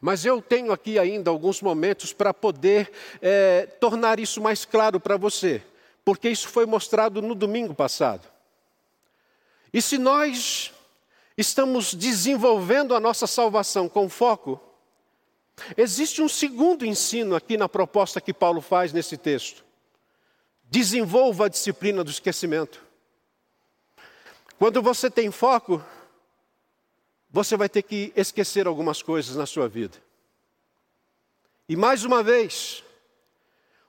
Mas 0.00 0.24
eu 0.24 0.40
tenho 0.40 0.72
aqui 0.72 0.98
ainda 0.98 1.30
alguns 1.30 1.60
momentos 1.60 2.12
para 2.12 2.32
poder 2.32 2.90
é, 3.20 3.66
tornar 3.66 4.18
isso 4.18 4.40
mais 4.40 4.64
claro 4.64 4.98
para 4.98 5.16
você, 5.16 5.62
porque 6.04 6.28
isso 6.28 6.48
foi 6.48 6.64
mostrado 6.64 7.20
no 7.20 7.34
domingo 7.34 7.74
passado. 7.74 8.26
E 9.72 9.82
se 9.82 9.98
nós 9.98 10.72
estamos 11.36 11.94
desenvolvendo 11.94 12.94
a 12.94 13.00
nossa 13.00 13.26
salvação 13.26 13.88
com 13.88 14.08
foco, 14.08 14.60
existe 15.76 16.22
um 16.22 16.28
segundo 16.28 16.84
ensino 16.84 17.36
aqui 17.36 17.56
na 17.56 17.68
proposta 17.68 18.20
que 18.20 18.32
Paulo 18.32 18.60
faz 18.60 18.92
nesse 18.92 19.16
texto. 19.16 19.64
Desenvolva 20.64 21.46
a 21.46 21.48
disciplina 21.48 22.02
do 22.02 22.10
esquecimento. 22.10 22.82
Quando 24.58 24.82
você 24.82 25.10
tem 25.10 25.30
foco, 25.30 25.82
você 27.30 27.56
vai 27.56 27.68
ter 27.68 27.82
que 27.82 28.12
esquecer 28.16 28.66
algumas 28.66 29.02
coisas 29.02 29.36
na 29.36 29.46
sua 29.46 29.68
vida. 29.68 29.96
E 31.68 31.76
mais 31.76 32.04
uma 32.04 32.22
vez, 32.22 32.82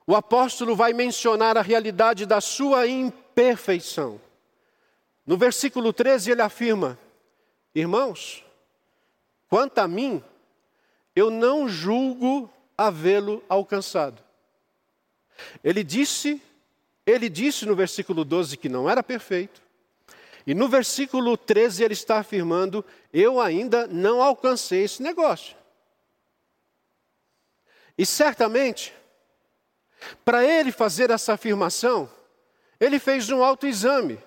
o 0.06 0.14
apóstolo 0.14 0.76
vai 0.76 0.92
mencionar 0.92 1.56
a 1.56 1.62
realidade 1.62 2.24
da 2.24 2.40
sua 2.40 2.86
imperfeição. 2.86 4.20
No 5.26 5.36
versículo 5.36 5.92
13 5.92 6.30
ele 6.30 6.42
afirma: 6.42 6.98
Irmãos, 7.74 8.44
quanto 9.48 9.78
a 9.78 9.88
mim, 9.88 10.22
eu 11.14 11.30
não 11.30 11.68
julgo 11.68 12.48
havê-lo 12.76 13.42
alcançado. 13.48 14.22
Ele 15.62 15.82
disse, 15.82 16.40
ele 17.04 17.28
disse 17.28 17.66
no 17.66 17.74
versículo 17.74 18.24
12 18.24 18.56
que 18.56 18.68
não 18.68 18.88
era 18.88 19.02
perfeito, 19.02 19.60
e 20.46 20.54
no 20.54 20.68
versículo 20.68 21.36
13 21.36 21.84
ele 21.84 21.94
está 21.94 22.18
afirmando: 22.18 22.84
Eu 23.12 23.40
ainda 23.40 23.86
não 23.86 24.20
alcancei 24.20 24.84
esse 24.84 25.02
negócio. 25.02 25.56
E 27.96 28.04
certamente, 28.04 28.92
para 30.24 30.44
ele 30.44 30.72
fazer 30.72 31.10
essa 31.10 31.34
afirmação, 31.34 32.10
ele 32.80 32.98
fez 32.98 33.30
um 33.30 33.42
autoexame. 33.42 34.18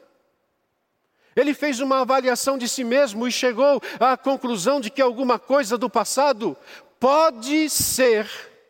Ele 1.36 1.54
fez 1.54 1.82
uma 1.82 2.00
avaliação 2.00 2.58
de 2.58 2.70
si 2.70 2.86
mesmo 2.86 3.28
e 3.28 3.32
chegou 3.32 3.82
à 4.00 4.16
conclusão 4.16 4.80
de 4.80 4.90
que 4.90 5.02
alguma 5.02 5.38
coisa 5.38 5.78
do 5.78 5.90
passado 5.90 6.56
pode 6.98 7.70
ser, 7.70 8.30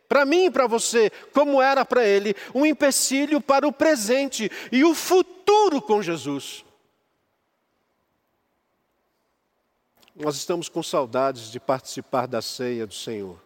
para 0.10 0.26
mim 0.26 0.46
e 0.46 0.52
para 0.52 0.66
você, 0.66 1.12
como 1.32 1.62
era 1.62 1.86
para 1.86 2.04
ele, 2.04 2.36
um 2.56 2.66
empecilho 2.66 3.40
para 3.40 3.68
o 3.68 3.72
presente 3.72 4.52
e 4.72 4.84
o 4.84 4.96
futuro 4.96 5.80
com 5.80 6.02
Jesus. 6.02 6.65
Nós 10.18 10.38
estamos 10.38 10.70
com 10.70 10.82
saudades 10.82 11.52
de 11.52 11.60
participar 11.60 12.26
da 12.26 12.42
ceia 12.42 12.88
do 12.88 12.94
Senhor. 12.94 13.38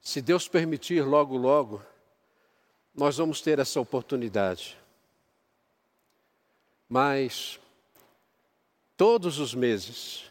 Se 0.00 0.22
Deus 0.22 0.48
permitir, 0.48 1.02
logo, 1.02 1.36
logo, 1.36 1.82
nós 2.94 3.18
vamos 3.18 3.42
ter 3.42 3.58
essa 3.58 3.78
oportunidade. 3.78 4.78
Mas, 6.88 7.60
todos 8.96 9.38
os 9.38 9.54
meses, 9.54 10.30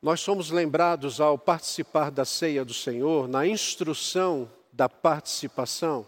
nós 0.00 0.22
somos 0.22 0.50
lembrados 0.50 1.20
ao 1.20 1.36
participar 1.36 2.10
da 2.10 2.24
ceia 2.24 2.64
do 2.64 2.72
Senhor, 2.72 3.28
na 3.28 3.46
instrução 3.46 4.50
da 4.72 4.88
participação, 4.88 6.06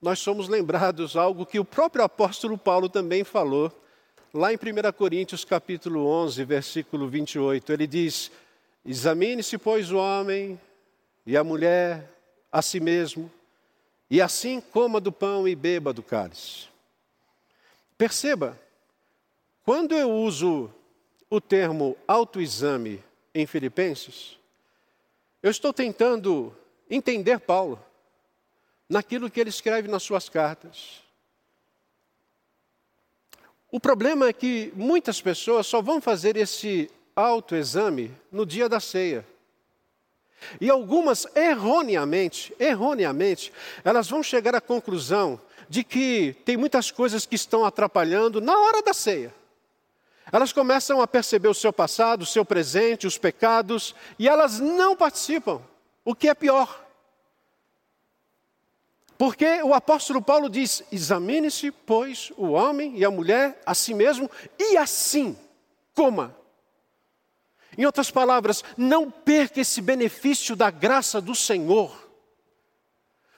nós 0.00 0.20
somos 0.20 0.46
lembrados 0.46 1.16
algo 1.16 1.44
que 1.44 1.58
o 1.58 1.64
próprio 1.64 2.04
apóstolo 2.04 2.56
Paulo 2.56 2.88
também 2.88 3.24
falou 3.24 3.81
Lá 4.34 4.50
em 4.50 4.56
1 4.56 4.92
Coríntios 4.96 5.44
capítulo 5.44 6.06
11, 6.06 6.42
versículo 6.44 7.06
28, 7.06 7.70
ele 7.70 7.86
diz: 7.86 8.30
Examine-se, 8.82 9.58
pois, 9.58 9.92
o 9.92 9.98
homem 9.98 10.58
e 11.26 11.36
a 11.36 11.44
mulher 11.44 12.10
a 12.50 12.62
si 12.62 12.80
mesmo, 12.80 13.30
e 14.10 14.22
assim 14.22 14.58
coma 14.58 14.98
do 15.02 15.12
pão 15.12 15.46
e 15.46 15.54
beba 15.54 15.92
do 15.92 16.02
cálice. 16.02 16.68
Perceba, 17.98 18.58
quando 19.66 19.94
eu 19.94 20.10
uso 20.10 20.72
o 21.28 21.38
termo 21.38 21.94
autoexame 22.08 23.04
em 23.34 23.46
Filipenses, 23.46 24.38
eu 25.42 25.50
estou 25.50 25.74
tentando 25.74 26.56
entender 26.88 27.38
Paulo 27.38 27.78
naquilo 28.88 29.30
que 29.30 29.40
ele 29.40 29.50
escreve 29.50 29.88
nas 29.88 30.02
suas 30.02 30.30
cartas. 30.30 31.01
O 33.72 33.80
problema 33.80 34.28
é 34.28 34.34
que 34.34 34.70
muitas 34.76 35.22
pessoas 35.22 35.66
só 35.66 35.80
vão 35.80 35.98
fazer 35.98 36.36
esse 36.36 36.90
autoexame 37.16 38.14
no 38.30 38.44
dia 38.44 38.68
da 38.68 38.78
ceia. 38.78 39.26
E 40.60 40.68
algumas, 40.68 41.26
erroneamente, 41.34 42.54
erroneamente, 42.60 43.50
elas 43.82 44.10
vão 44.10 44.22
chegar 44.22 44.54
à 44.54 44.60
conclusão 44.60 45.40
de 45.70 45.82
que 45.82 46.36
tem 46.44 46.54
muitas 46.54 46.90
coisas 46.90 47.24
que 47.24 47.34
estão 47.34 47.64
atrapalhando 47.64 48.42
na 48.42 48.58
hora 48.58 48.82
da 48.82 48.92
ceia. 48.92 49.34
Elas 50.30 50.52
começam 50.52 51.00
a 51.00 51.06
perceber 51.06 51.48
o 51.48 51.54
seu 51.54 51.72
passado, 51.72 52.22
o 52.22 52.26
seu 52.26 52.44
presente, 52.44 53.06
os 53.06 53.16
pecados, 53.16 53.94
e 54.18 54.28
elas 54.28 54.60
não 54.60 54.94
participam, 54.94 55.62
o 56.04 56.14
que 56.14 56.28
é 56.28 56.34
pior. 56.34 56.81
Porque 59.22 59.62
o 59.62 59.72
apóstolo 59.72 60.20
Paulo 60.20 60.50
diz: 60.50 60.82
examine-se, 60.90 61.70
pois, 61.70 62.32
o 62.36 62.48
homem 62.48 62.98
e 62.98 63.04
a 63.04 63.10
mulher 63.10 63.62
a 63.64 63.72
si 63.72 63.94
mesmo, 63.94 64.28
e 64.58 64.76
assim 64.76 65.38
coma. 65.94 66.36
Em 67.78 67.84
outras 67.86 68.10
palavras, 68.10 68.64
não 68.76 69.08
perca 69.08 69.60
esse 69.60 69.80
benefício 69.80 70.56
da 70.56 70.72
graça 70.72 71.20
do 71.20 71.36
Senhor. 71.36 72.10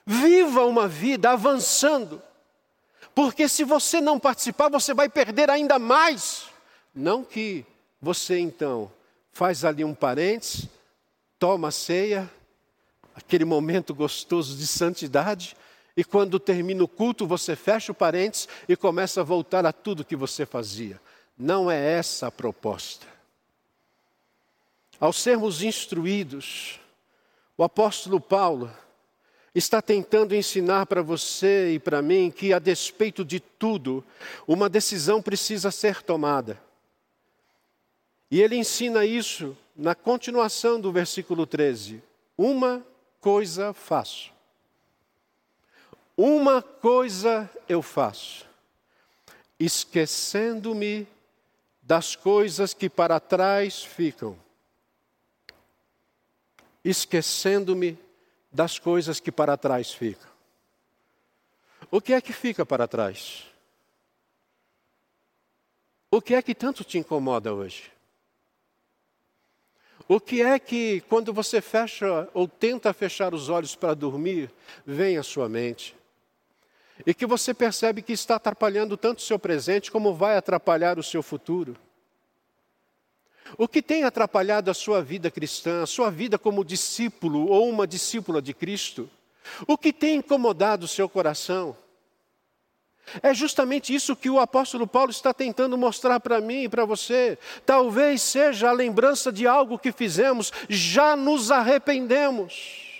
Viva 0.06 0.64
uma 0.64 0.88
vida 0.88 1.32
avançando, 1.32 2.22
porque 3.14 3.46
se 3.46 3.62
você 3.62 4.00
não 4.00 4.18
participar, 4.18 4.70
você 4.70 4.94
vai 4.94 5.10
perder 5.10 5.50
ainda 5.50 5.78
mais. 5.78 6.46
Não 6.94 7.22
que 7.22 7.62
você 8.00 8.38
então 8.38 8.90
faz 9.32 9.66
ali 9.66 9.84
um 9.84 9.94
parênteses, 9.94 10.66
toma 11.38 11.68
a 11.68 11.70
ceia, 11.70 12.30
aquele 13.14 13.44
momento 13.44 13.94
gostoso 13.94 14.56
de 14.56 14.66
santidade, 14.66 15.54
e 15.96 16.02
quando 16.02 16.40
termina 16.40 16.82
o 16.82 16.88
culto, 16.88 17.26
você 17.26 17.54
fecha 17.54 17.92
o 17.92 17.94
parênteses 17.94 18.48
e 18.68 18.76
começa 18.76 19.20
a 19.20 19.24
voltar 19.24 19.64
a 19.64 19.72
tudo 19.72 20.04
que 20.04 20.16
você 20.16 20.44
fazia. 20.44 21.00
Não 21.38 21.70
é 21.70 21.92
essa 21.92 22.26
a 22.26 22.32
proposta. 22.32 23.06
Ao 24.98 25.12
sermos 25.12 25.62
instruídos, 25.62 26.80
o 27.56 27.62
apóstolo 27.62 28.20
Paulo 28.20 28.70
está 29.54 29.80
tentando 29.80 30.34
ensinar 30.34 30.86
para 30.86 31.00
você 31.00 31.74
e 31.74 31.78
para 31.78 32.02
mim 32.02 32.28
que, 32.28 32.52
a 32.52 32.58
despeito 32.58 33.24
de 33.24 33.38
tudo, 33.38 34.04
uma 34.48 34.68
decisão 34.68 35.22
precisa 35.22 35.70
ser 35.70 36.02
tomada. 36.02 36.60
E 38.28 38.42
ele 38.42 38.56
ensina 38.56 39.04
isso 39.04 39.56
na 39.76 39.94
continuação 39.94 40.80
do 40.80 40.90
versículo 40.90 41.46
13: 41.46 42.02
Uma 42.36 42.84
coisa 43.20 43.72
faço 43.72 44.33
uma 46.16 46.62
coisa 46.62 47.50
eu 47.68 47.82
faço, 47.82 48.46
esquecendo-me 49.58 51.06
das 51.82 52.16
coisas 52.16 52.72
que 52.72 52.88
para 52.88 53.18
trás 53.20 53.82
ficam, 53.84 54.38
esquecendo-me 56.84 57.98
das 58.50 58.78
coisas 58.78 59.18
que 59.18 59.32
para 59.32 59.56
trás 59.56 59.92
ficam. 59.92 60.30
O 61.90 62.00
que 62.00 62.12
é 62.12 62.20
que 62.20 62.32
fica 62.32 62.64
para 62.64 62.88
trás? 62.88 63.44
O 66.10 66.22
que 66.22 66.34
é 66.34 66.40
que 66.40 66.54
tanto 66.54 66.84
te 66.84 66.96
incomoda 66.96 67.52
hoje? 67.52 67.90
O 70.06 70.20
que 70.20 70.42
é 70.42 70.58
que, 70.58 71.00
quando 71.08 71.32
você 71.32 71.60
fecha 71.60 72.28
ou 72.34 72.46
tenta 72.46 72.92
fechar 72.92 73.34
os 73.34 73.48
olhos 73.48 73.74
para 73.74 73.94
dormir, 73.94 74.50
vem 74.86 75.16
à 75.16 75.22
sua 75.22 75.48
mente? 75.48 75.96
E 77.06 77.12
que 77.12 77.26
você 77.26 77.52
percebe 77.52 78.02
que 78.02 78.12
está 78.12 78.36
atrapalhando 78.36 78.96
tanto 78.96 79.18
o 79.18 79.22
seu 79.22 79.38
presente 79.38 79.90
como 79.90 80.14
vai 80.14 80.36
atrapalhar 80.36 80.98
o 80.98 81.02
seu 81.02 81.22
futuro? 81.22 81.76
O 83.58 83.68
que 83.68 83.82
tem 83.82 84.04
atrapalhado 84.04 84.70
a 84.70 84.74
sua 84.74 85.02
vida 85.02 85.30
cristã, 85.30 85.82
a 85.82 85.86
sua 85.86 86.10
vida 86.10 86.38
como 86.38 86.64
discípulo 86.64 87.48
ou 87.48 87.68
uma 87.68 87.86
discípula 87.86 88.40
de 88.40 88.54
Cristo? 88.54 89.10
O 89.66 89.76
que 89.76 89.92
tem 89.92 90.16
incomodado 90.16 90.86
o 90.86 90.88
seu 90.88 91.08
coração? 91.08 91.76
É 93.22 93.34
justamente 93.34 93.94
isso 93.94 94.16
que 94.16 94.30
o 94.30 94.40
apóstolo 94.40 94.86
Paulo 94.86 95.10
está 95.10 95.34
tentando 95.34 95.76
mostrar 95.76 96.18
para 96.20 96.40
mim 96.40 96.64
e 96.64 96.68
para 96.68 96.84
você. 96.84 97.38
Talvez 97.66 98.22
seja 98.22 98.70
a 98.70 98.72
lembrança 98.72 99.30
de 99.30 99.46
algo 99.46 99.78
que 99.78 99.92
fizemos, 99.92 100.52
já 100.68 101.14
nos 101.14 101.50
arrependemos, 101.50 102.93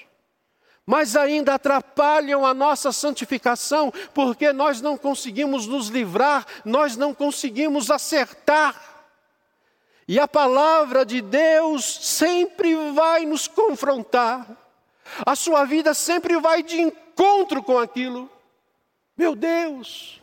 mas 0.87 1.16
ainda 1.16 1.55
atrapalham 1.55 2.44
a 2.44 2.53
nossa 2.53 2.92
santificação, 2.92 3.92
porque 4.12 4.53
nós 4.53 4.81
não 4.81 4.99
conseguimos 4.99 5.66
nos 5.66 5.88
livrar, 5.88 6.47
nós 6.64 6.97
não 6.97 7.14
conseguimos 7.14 7.90
acertar. 7.90 8.92
E 10.07 10.20
a 10.20 10.29
palavra 10.29 11.05
de 11.05 11.23
Deus 11.23 11.85
sempre 11.85 12.75
vai 12.92 13.25
nos 13.25 13.49
confrontar, 13.49 14.47
a 15.25 15.35
sua 15.35 15.64
vida 15.64 15.94
sempre 15.94 16.38
vai 16.38 16.62
de 16.62 16.81
encontro 16.81 17.62
com 17.62 17.79
aquilo. 17.79 18.31
Meu 19.16 19.35
Deus, 19.35 20.20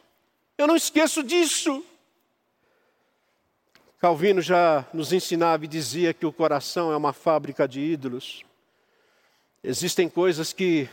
eu 0.57 0.67
não 0.67 0.75
esqueço 0.75 1.23
disso. 1.23 1.83
Calvino 3.97 4.41
já 4.41 4.85
nos 4.93 5.13
ensinava 5.13 5.65
e 5.65 5.67
dizia 5.67 6.13
que 6.13 6.25
o 6.25 6.33
coração 6.33 6.91
é 6.91 6.97
uma 6.97 7.13
fábrica 7.13 7.67
de 7.67 7.79
ídolos. 7.79 8.43
Existem 9.63 10.09
coisas 10.09 10.53
que, 10.53 10.89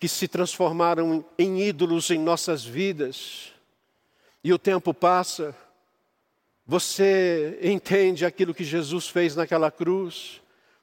que 0.00 0.08
se 0.08 0.26
transformaram 0.26 1.24
em 1.38 1.62
ídolos 1.62 2.10
em 2.10 2.18
nossas 2.18 2.64
vidas, 2.64 3.52
e 4.42 4.52
o 4.52 4.58
tempo 4.58 4.94
passa, 4.94 5.54
você 6.64 7.58
entende 7.62 8.24
aquilo 8.24 8.54
que 8.54 8.64
Jesus 8.64 9.08
fez 9.08 9.34
naquela 9.34 9.70
cruz, 9.70 10.40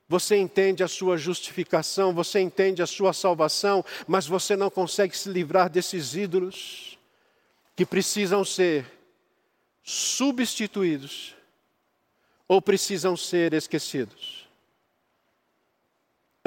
você 0.07 0.37
entende 0.37 0.83
a 0.83 0.87
sua 0.87 1.17
justificação, 1.17 2.13
você 2.13 2.39
entende 2.39 2.81
a 2.81 2.87
sua 2.87 3.13
salvação, 3.13 3.83
mas 4.07 4.27
você 4.27 4.55
não 4.55 4.69
consegue 4.69 5.17
se 5.17 5.29
livrar 5.29 5.69
desses 5.69 6.15
ídolos 6.15 6.97
que 7.75 7.85
precisam 7.85 8.43
ser 8.43 8.85
substituídos 9.83 11.35
ou 12.47 12.61
precisam 12.61 13.15
ser 13.15 13.53
esquecidos. 13.53 14.34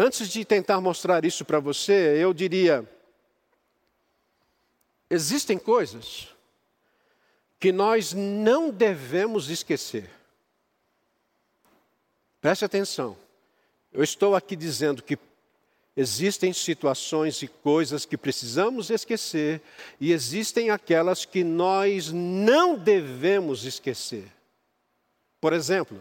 Antes 0.00 0.28
de 0.28 0.44
tentar 0.44 0.80
mostrar 0.80 1.24
isso 1.24 1.44
para 1.44 1.58
você, 1.58 2.22
eu 2.22 2.32
diria: 2.32 2.88
existem 5.10 5.58
coisas 5.58 6.28
que 7.58 7.72
nós 7.72 8.12
não 8.12 8.70
devemos 8.70 9.50
esquecer. 9.50 10.08
Preste 12.40 12.64
atenção. 12.64 13.16
Eu 13.92 14.04
estou 14.04 14.36
aqui 14.36 14.54
dizendo 14.54 15.02
que 15.02 15.18
existem 15.96 16.52
situações 16.52 17.42
e 17.42 17.48
coisas 17.48 18.04
que 18.04 18.16
precisamos 18.16 18.90
esquecer 18.90 19.60
e 20.00 20.12
existem 20.12 20.70
aquelas 20.70 21.24
que 21.24 21.42
nós 21.42 22.12
não 22.12 22.78
devemos 22.78 23.64
esquecer. 23.64 24.32
Por 25.40 25.52
exemplo, 25.52 26.00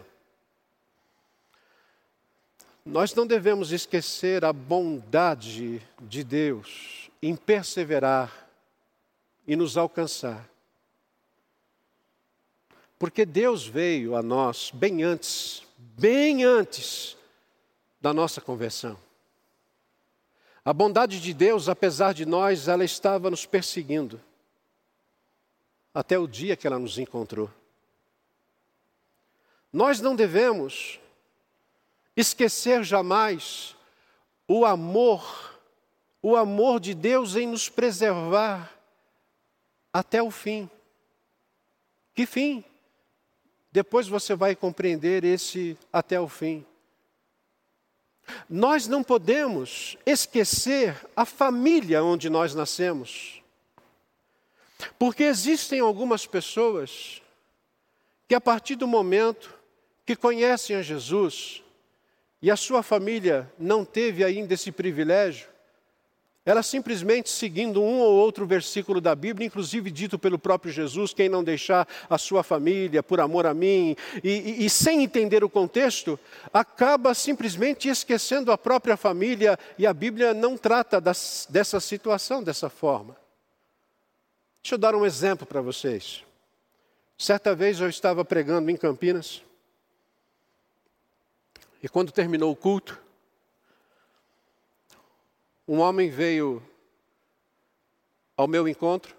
nós 2.88 3.14
não 3.14 3.26
devemos 3.26 3.70
esquecer 3.70 4.46
a 4.46 4.52
bondade 4.52 5.86
de 6.00 6.24
Deus 6.24 7.10
em 7.22 7.36
perseverar 7.36 8.48
e 9.46 9.54
nos 9.54 9.76
alcançar. 9.76 10.48
Porque 12.98 13.26
Deus 13.26 13.66
veio 13.66 14.16
a 14.16 14.22
nós 14.22 14.70
bem 14.72 15.02
antes, 15.02 15.62
bem 15.76 16.44
antes 16.44 17.16
da 18.00 18.14
nossa 18.14 18.40
conversão. 18.40 18.96
A 20.64 20.72
bondade 20.72 21.20
de 21.20 21.34
Deus, 21.34 21.68
apesar 21.68 22.14
de 22.14 22.24
nós, 22.24 22.68
ela 22.68 22.84
estava 22.84 23.30
nos 23.30 23.44
perseguindo 23.44 24.18
até 25.92 26.18
o 26.18 26.26
dia 26.26 26.56
que 26.56 26.66
ela 26.66 26.78
nos 26.78 26.98
encontrou. 26.98 27.50
Nós 29.70 30.00
não 30.00 30.16
devemos 30.16 30.98
esquecer 32.20 32.82
jamais 32.82 33.76
o 34.48 34.64
amor, 34.64 35.56
o 36.20 36.34
amor 36.36 36.80
de 36.80 36.92
Deus 36.92 37.36
em 37.36 37.46
nos 37.46 37.68
preservar 37.68 38.74
até 39.92 40.20
o 40.20 40.30
fim. 40.30 40.68
Que 42.14 42.26
fim? 42.26 42.64
Depois 43.70 44.08
você 44.08 44.34
vai 44.34 44.56
compreender 44.56 45.22
esse 45.22 45.78
até 45.92 46.20
o 46.20 46.28
fim. 46.28 46.66
Nós 48.50 48.88
não 48.88 49.04
podemos 49.04 49.96
esquecer 50.04 50.96
a 51.14 51.24
família 51.24 52.02
onde 52.02 52.28
nós 52.28 52.52
nascemos. 52.52 53.40
Porque 54.98 55.22
existem 55.22 55.80
algumas 55.80 56.26
pessoas 56.26 57.22
que, 58.26 58.34
a 58.34 58.40
partir 58.40 58.74
do 58.74 58.88
momento 58.88 59.54
que 60.04 60.16
conhecem 60.16 60.74
a 60.74 60.82
Jesus, 60.82 61.62
e 62.40 62.50
a 62.50 62.56
sua 62.56 62.82
família 62.82 63.50
não 63.58 63.84
teve 63.84 64.24
ainda 64.24 64.54
esse 64.54 64.70
privilégio, 64.70 65.48
ela 66.48 66.62
simplesmente 66.62 67.28
seguindo 67.28 67.82
um 67.82 67.98
ou 68.00 68.16
outro 68.16 68.46
versículo 68.46 69.02
da 69.02 69.14
Bíblia, 69.14 69.46
inclusive 69.46 69.90
dito 69.90 70.18
pelo 70.18 70.38
próprio 70.38 70.72
Jesus: 70.72 71.12
quem 71.12 71.28
não 71.28 71.44
deixar 71.44 71.86
a 72.08 72.16
sua 72.16 72.42
família 72.42 73.02
por 73.02 73.20
amor 73.20 73.46
a 73.46 73.52
mim, 73.52 73.94
e, 74.24 74.30
e, 74.30 74.64
e 74.64 74.70
sem 74.70 75.02
entender 75.02 75.44
o 75.44 75.50
contexto, 75.50 76.18
acaba 76.50 77.12
simplesmente 77.12 77.90
esquecendo 77.90 78.50
a 78.50 78.56
própria 78.56 78.96
família, 78.96 79.58
e 79.76 79.86
a 79.86 79.92
Bíblia 79.92 80.32
não 80.32 80.56
trata 80.56 80.98
das, 80.98 81.46
dessa 81.50 81.80
situação 81.80 82.42
dessa 82.42 82.70
forma. 82.70 83.14
Deixa 84.62 84.74
eu 84.76 84.78
dar 84.78 84.94
um 84.94 85.04
exemplo 85.04 85.46
para 85.46 85.60
vocês. 85.60 86.24
Certa 87.18 87.54
vez 87.54 87.78
eu 87.78 87.90
estava 87.90 88.24
pregando 88.24 88.70
em 88.70 88.76
Campinas, 88.76 89.42
e 91.82 91.88
quando 91.88 92.12
terminou 92.12 92.50
o 92.50 92.56
culto, 92.56 93.00
um 95.66 95.78
homem 95.78 96.10
veio 96.10 96.62
ao 98.36 98.48
meu 98.48 98.66
encontro 98.66 99.14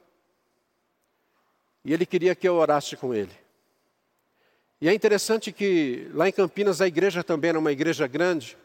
e 1.85 1.93
ele 1.93 2.05
queria 2.05 2.35
que 2.35 2.47
eu 2.47 2.55
orasse 2.55 2.97
com 2.97 3.13
ele. 3.13 3.31
E 4.81 4.87
é 4.87 4.93
interessante 4.93 5.51
que 5.51 6.09
lá 6.13 6.27
em 6.27 6.31
Campinas 6.31 6.81
a 6.81 6.87
igreja 6.87 7.23
também 7.23 7.49
era 7.49 7.59
uma 7.59 7.71
igreja 7.71 8.07
grande. 8.07 8.57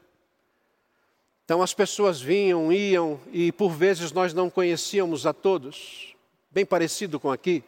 Então 1.44 1.60
as 1.60 1.74
pessoas 1.74 2.20
vinham, 2.20 2.72
iam 2.72 3.20
e 3.32 3.52
por 3.52 3.70
vezes 3.70 4.12
nós 4.12 4.32
não 4.32 4.48
conhecíamos 4.48 5.26
a 5.26 5.32
todos, 5.32 6.16
bem 6.50 6.64
parecido 6.64 7.20
com 7.20 7.30
aqui. 7.30 7.62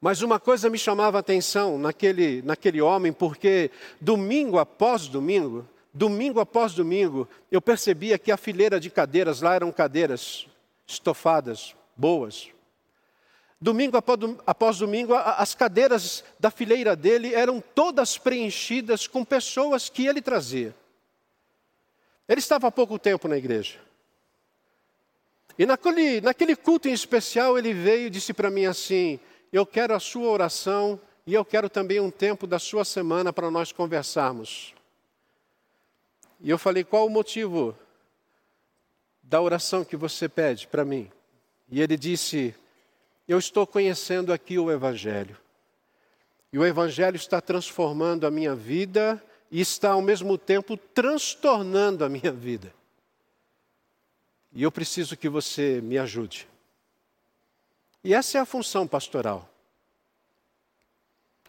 Mas 0.00 0.22
uma 0.22 0.38
coisa 0.38 0.70
me 0.70 0.78
chamava 0.78 1.18
a 1.18 1.20
atenção 1.20 1.78
naquele, 1.78 2.40
naquele 2.42 2.80
homem, 2.80 3.12
porque 3.12 3.70
domingo 4.00 4.58
após 4.58 5.08
domingo, 5.08 5.66
domingo 5.92 6.38
após 6.38 6.72
domingo, 6.72 7.28
eu 7.50 7.60
percebia 7.60 8.18
que 8.18 8.30
a 8.30 8.36
fileira 8.36 8.78
de 8.78 8.90
cadeiras 8.90 9.40
lá 9.40 9.54
eram 9.54 9.72
cadeiras 9.72 10.46
estofadas, 10.86 11.74
boas. 11.96 12.48
Domingo 13.60 13.96
após 14.46 14.78
domingo, 14.78 15.14
as 15.14 15.52
cadeiras 15.56 16.22
da 16.38 16.48
fileira 16.48 16.94
dele 16.94 17.34
eram 17.34 17.60
todas 17.60 18.16
preenchidas 18.16 19.08
com 19.08 19.24
pessoas 19.24 19.88
que 19.88 20.06
ele 20.06 20.22
trazia. 20.22 20.72
Ele 22.28 22.38
estava 22.38 22.68
há 22.68 22.70
pouco 22.70 23.00
tempo 23.00 23.26
na 23.26 23.36
igreja. 23.36 23.80
E 25.58 25.66
naquele, 25.66 26.20
naquele 26.20 26.54
culto 26.54 26.88
em 26.88 26.92
especial, 26.92 27.58
ele 27.58 27.74
veio 27.74 28.06
e 28.06 28.10
disse 28.10 28.32
para 28.32 28.48
mim 28.48 28.66
assim: 28.66 29.18
Eu 29.52 29.64
quero 29.64 29.94
a 29.94 30.00
sua 30.00 30.28
oração 30.28 31.00
e 31.26 31.34
eu 31.34 31.44
quero 31.44 31.68
também 31.68 32.00
um 32.00 32.10
tempo 32.10 32.46
da 32.46 32.58
sua 32.58 32.84
semana 32.84 33.32
para 33.32 33.50
nós 33.50 33.72
conversarmos. 33.72 34.74
E 36.40 36.50
eu 36.50 36.58
falei: 36.58 36.84
qual 36.84 37.06
o 37.06 37.10
motivo 37.10 37.76
da 39.22 39.40
oração 39.40 39.84
que 39.84 39.96
você 39.96 40.28
pede 40.28 40.66
para 40.66 40.84
mim? 40.84 41.10
E 41.70 41.80
ele 41.80 41.96
disse: 41.96 42.54
eu 43.28 43.38
estou 43.38 43.66
conhecendo 43.66 44.32
aqui 44.32 44.58
o 44.58 44.70
Evangelho. 44.70 45.36
E 46.50 46.58
o 46.58 46.64
Evangelho 46.64 47.16
está 47.16 47.42
transformando 47.42 48.26
a 48.26 48.30
minha 48.30 48.54
vida 48.54 49.22
e 49.50 49.60
está 49.60 49.90
ao 49.90 50.00
mesmo 50.00 50.38
tempo 50.38 50.78
transtornando 50.78 52.06
a 52.06 52.08
minha 52.08 52.32
vida. 52.32 52.72
E 54.50 54.62
eu 54.62 54.72
preciso 54.72 55.14
que 55.14 55.28
você 55.28 55.78
me 55.82 55.98
ajude. 55.98 56.48
E 58.02 58.14
essa 58.14 58.38
é 58.38 58.40
a 58.40 58.46
função 58.46 58.86
pastoral. 58.86 59.48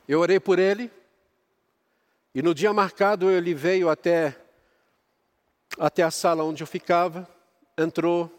Eu 0.08 0.20
orei 0.20 0.40
por 0.40 0.60
ele, 0.60 0.92
E 2.34 2.42
no 2.44 2.54
dia 2.54 2.72
marcado 2.72 3.30
ele 3.30 3.56
veio 3.56 3.90
até, 3.90 4.36
até 5.80 6.04
a 6.04 6.12
sala 6.12 6.44
onde 6.44 6.62
eu 6.62 6.68
ficava, 6.68 7.28
entrou, 7.76 8.32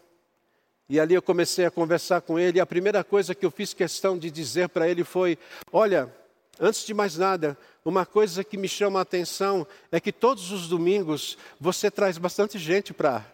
e 0.91 0.99
ali 0.99 1.13
eu 1.13 1.21
comecei 1.21 1.65
a 1.65 1.71
conversar 1.71 2.19
com 2.19 2.37
ele. 2.37 2.57
E 2.57 2.61
a 2.61 2.65
primeira 2.65 3.01
coisa 3.01 3.33
que 3.33 3.45
eu 3.45 3.49
fiz 3.49 3.73
questão 3.73 4.17
de 4.17 4.29
dizer 4.29 4.67
para 4.67 4.89
ele 4.89 5.05
foi: 5.05 5.37
Olha, 5.71 6.13
antes 6.59 6.85
de 6.85 6.93
mais 6.93 7.17
nada, 7.17 7.57
uma 7.85 8.05
coisa 8.05 8.43
que 8.43 8.57
me 8.57 8.67
chama 8.67 8.99
a 8.99 9.03
atenção 9.03 9.65
é 9.89 10.01
que 10.01 10.11
todos 10.11 10.51
os 10.51 10.67
domingos 10.67 11.37
você 11.57 11.89
traz 11.89 12.17
bastante 12.17 12.59
gente 12.59 12.93
para 12.93 13.25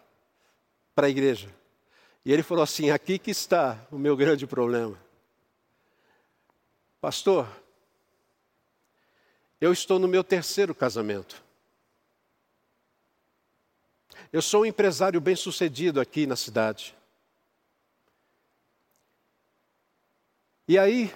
a 0.96 1.08
igreja. 1.08 1.48
E 2.24 2.32
ele 2.32 2.42
falou 2.42 2.62
assim: 2.62 2.90
aqui 2.90 3.18
que 3.18 3.30
está 3.30 3.78
o 3.90 3.98
meu 3.98 4.16
grande 4.16 4.46
problema. 4.46 4.98
Pastor, 7.00 7.48
eu 9.60 9.72
estou 9.72 9.98
no 9.98 10.08
meu 10.08 10.24
terceiro 10.24 10.74
casamento. 10.74 11.42
Eu 14.32 14.42
sou 14.42 14.62
um 14.62 14.66
empresário 14.66 15.20
bem-sucedido 15.20 16.00
aqui 16.00 16.26
na 16.26 16.36
cidade. 16.36 16.94
E 20.66 20.78
aí, 20.78 21.14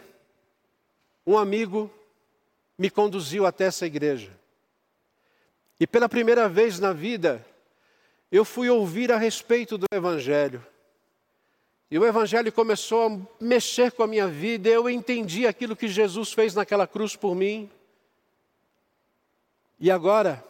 um 1.27 1.37
amigo 1.37 1.93
me 2.79 2.89
conduziu 2.89 3.45
até 3.45 3.65
essa 3.65 3.87
igreja. 3.87 4.35
E 5.79 5.87
pela 5.87 6.09
primeira 6.09 6.49
vez 6.49 6.79
na 6.79 6.93
vida, 6.93 7.45
eu 8.31 8.45
fui 8.45 8.71
ouvir 8.71 9.13
a 9.13 9.19
respeito 9.19 9.77
do 9.77 9.87
Evangelho. 9.93 10.65
E 11.93 11.99
o 11.99 12.07
Evangelho 12.07 12.51
começou 12.51 13.07
a 13.07 13.21
mexer 13.39 13.93
com 13.93 14.03
a 14.03 14.07
minha 14.07 14.27
vida, 14.27 14.67
eu 14.67 14.89
entendi 14.89 15.47
aquilo 15.47 15.77
que 15.77 15.87
Jesus 15.87 16.33
fez 16.33 16.55
naquela 16.55 16.87
cruz 16.87 17.15
por 17.15 17.35
mim. 17.35 17.71
E 19.79 19.91
agora, 19.91 20.43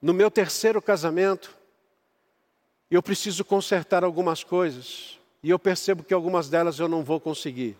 no 0.00 0.14
meu 0.14 0.30
terceiro 0.30 0.80
casamento, 0.80 1.52
eu 2.88 3.02
preciso 3.02 3.44
consertar 3.44 4.04
algumas 4.04 4.44
coisas. 4.44 5.18
E 5.42 5.50
eu 5.50 5.58
percebo 5.58 6.04
que 6.04 6.14
algumas 6.14 6.48
delas 6.48 6.78
eu 6.78 6.86
não 6.86 7.02
vou 7.02 7.18
conseguir. 7.18 7.76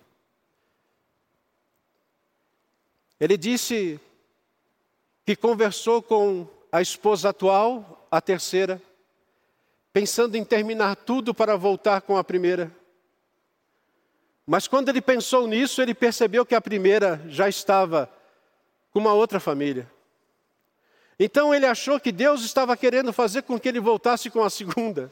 Ele 3.21 3.37
disse 3.37 4.01
que 5.25 5.37
conversou 5.37 6.03
com 6.03 6.45
a 6.73 6.83
esposa 6.83 7.29
atual, 7.29 8.05
a 8.11 8.21
terceira, 8.21 8.83
pensando 9.97 10.37
em 10.37 10.45
terminar 10.45 10.95
tudo 10.95 11.33
para 11.33 11.57
voltar 11.57 12.03
com 12.03 12.19
a 12.19 12.23
primeira. 12.23 12.71
Mas 14.47 14.69
quando 14.69 14.91
ele 14.91 15.01
pensou 15.01 15.47
nisso, 15.49 15.81
ele 15.81 15.95
percebeu 15.95 16.45
que 16.45 16.55
a 16.55 16.61
primeira 16.61 17.19
já 17.29 17.49
estava 17.49 18.07
com 18.93 18.99
uma 18.99 19.15
outra 19.15 19.41
família. 19.41 19.91
Então 21.19 21.55
ele 21.55 21.65
achou 21.65 21.99
que 21.99 22.13
Deus 22.13 22.45
estava 22.45 22.77
querendo 22.77 23.11
fazer 23.11 23.41
com 23.45 23.59
que 23.59 23.67
ele 23.67 23.81
voltasse 23.81 24.29
com 24.29 24.45
a 24.45 24.51
segunda. 24.51 25.11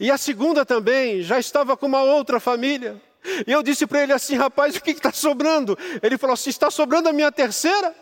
E 0.00 0.10
a 0.10 0.18
segunda 0.18 0.66
também 0.66 1.22
já 1.22 1.38
estava 1.38 1.76
com 1.76 1.86
uma 1.86 2.02
outra 2.02 2.40
família. 2.40 3.00
E 3.46 3.52
eu 3.52 3.62
disse 3.62 3.86
para 3.86 4.02
ele 4.02 4.12
assim, 4.12 4.34
rapaz, 4.34 4.74
o 4.74 4.82
que 4.82 4.90
está 4.90 5.12
sobrando? 5.12 5.78
Ele 6.02 6.18
falou 6.18 6.34
assim: 6.34 6.50
está 6.50 6.68
sobrando 6.68 7.08
a 7.08 7.12
minha 7.12 7.30
terceira? 7.30 7.94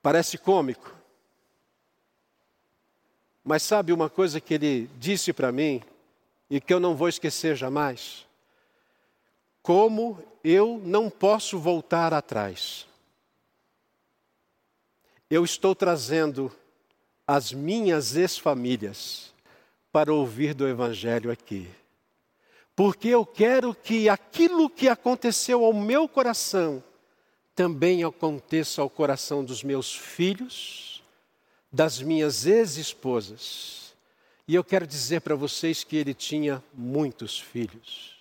Parece 0.00 0.38
cômico. 0.38 0.96
Mas 3.46 3.62
sabe 3.62 3.92
uma 3.92 4.10
coisa 4.10 4.40
que 4.40 4.54
ele 4.54 4.90
disse 4.98 5.32
para 5.32 5.50
mim 5.52 5.80
e 6.50 6.60
que 6.60 6.74
eu 6.74 6.80
não 6.80 6.94
vou 6.94 7.08
esquecer 7.08 7.56
jamais? 7.56 8.26
Como 9.62 10.22
eu 10.44 10.80
não 10.84 11.08
posso 11.08 11.58
voltar 11.58 12.12
atrás. 12.12 12.86
Eu 15.30 15.44
estou 15.44 15.74
trazendo 15.74 16.52
as 17.26 17.52
minhas 17.52 18.16
ex-famílias 18.16 19.32
para 19.92 20.12
ouvir 20.12 20.52
do 20.52 20.68
Evangelho 20.68 21.30
aqui 21.30 21.68
porque 22.76 23.08
eu 23.08 23.24
quero 23.24 23.74
que 23.74 24.06
aquilo 24.06 24.68
que 24.68 24.86
aconteceu 24.86 25.64
ao 25.64 25.72
meu 25.72 26.06
coração 26.06 26.84
também 27.54 28.04
aconteça 28.04 28.82
ao 28.82 28.90
coração 28.90 29.42
dos 29.42 29.64
meus 29.64 29.96
filhos, 29.96 30.95
das 31.72 32.00
minhas 32.00 32.46
ex-esposas. 32.46 33.94
E 34.48 34.54
eu 34.54 34.62
quero 34.62 34.86
dizer 34.86 35.20
para 35.20 35.34
vocês 35.34 35.82
que 35.82 35.96
ele 35.96 36.14
tinha 36.14 36.62
muitos 36.72 37.38
filhos. 37.38 38.16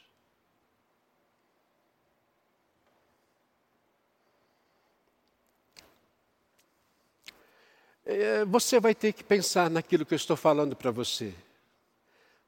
É, 8.05 8.45
você 8.45 8.79
vai 8.79 8.93
ter 8.93 9.13
que 9.13 9.23
pensar 9.23 9.69
naquilo 9.69 10.05
que 10.05 10.13
eu 10.13 10.17
estou 10.17 10.37
falando 10.37 10.75
para 10.75 10.91
você. 10.91 11.33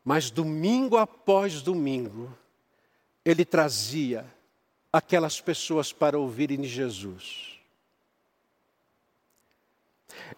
Mas 0.03 0.29
domingo 0.29 0.97
após 0.97 1.61
domingo, 1.61 2.35
ele 3.25 3.43
trazia 3.43 4.25
aquelas 4.93 5.41
pessoas 5.41 5.91
para 5.91 6.17
ouvirem 6.17 6.63
Jesus. 6.63 7.56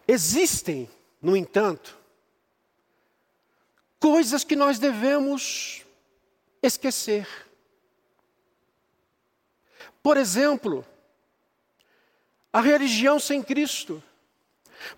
Existem, 0.07 0.89
no 1.21 1.35
entanto, 1.35 1.97
coisas 3.99 4.43
que 4.43 4.55
nós 4.55 4.79
devemos 4.79 5.83
esquecer. 6.61 7.27
Por 10.01 10.17
exemplo, 10.17 10.85
a 12.51 12.61
religião 12.61 13.19
sem 13.19 13.43
Cristo. 13.43 14.01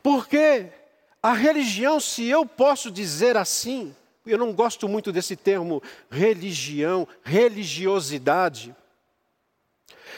Porque 0.01 0.67
a 1.21 1.33
religião, 1.33 1.99
se 1.99 2.27
eu 2.27 2.45
posso 2.45 2.89
dizer 2.89 3.35
assim, 3.35 3.95
eu 4.25 4.37
não 4.37 4.53
gosto 4.53 4.87
muito 4.87 5.11
desse 5.11 5.35
termo 5.35 5.81
religião, 6.09 7.07
religiosidade. 7.23 8.75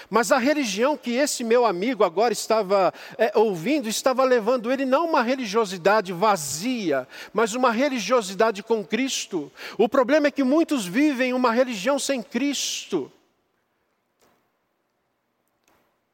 Mas 0.09 0.31
a 0.31 0.37
religião 0.37 0.97
que 0.97 1.11
esse 1.11 1.43
meu 1.43 1.65
amigo 1.65 2.03
agora 2.03 2.33
estava 2.33 2.93
é, 3.17 3.31
ouvindo, 3.35 3.87
estava 3.87 4.23
levando 4.23 4.71
ele 4.71 4.85
não 4.85 5.09
uma 5.09 5.21
religiosidade 5.21 6.11
vazia, 6.13 7.07
mas 7.33 7.53
uma 7.53 7.71
religiosidade 7.71 8.63
com 8.63 8.83
Cristo. 8.83 9.51
O 9.77 9.89
problema 9.89 10.27
é 10.27 10.31
que 10.31 10.43
muitos 10.43 10.85
vivem 10.85 11.33
uma 11.33 11.51
religião 11.51 11.97
sem 11.97 12.21
Cristo. 12.21 13.11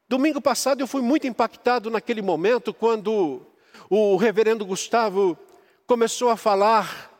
Domingo 0.07 0.41
passado 0.41 0.81
eu 0.81 0.87
fui 0.87 1.01
muito 1.01 1.27
impactado 1.27 1.91
naquele 1.91 2.21
momento 2.21 2.73
quando 2.73 3.41
o 3.89 4.15
reverendo 4.15 4.65
Gustavo 4.65 5.37
começou 5.85 6.29
a 6.29 6.37
falar 6.37 7.11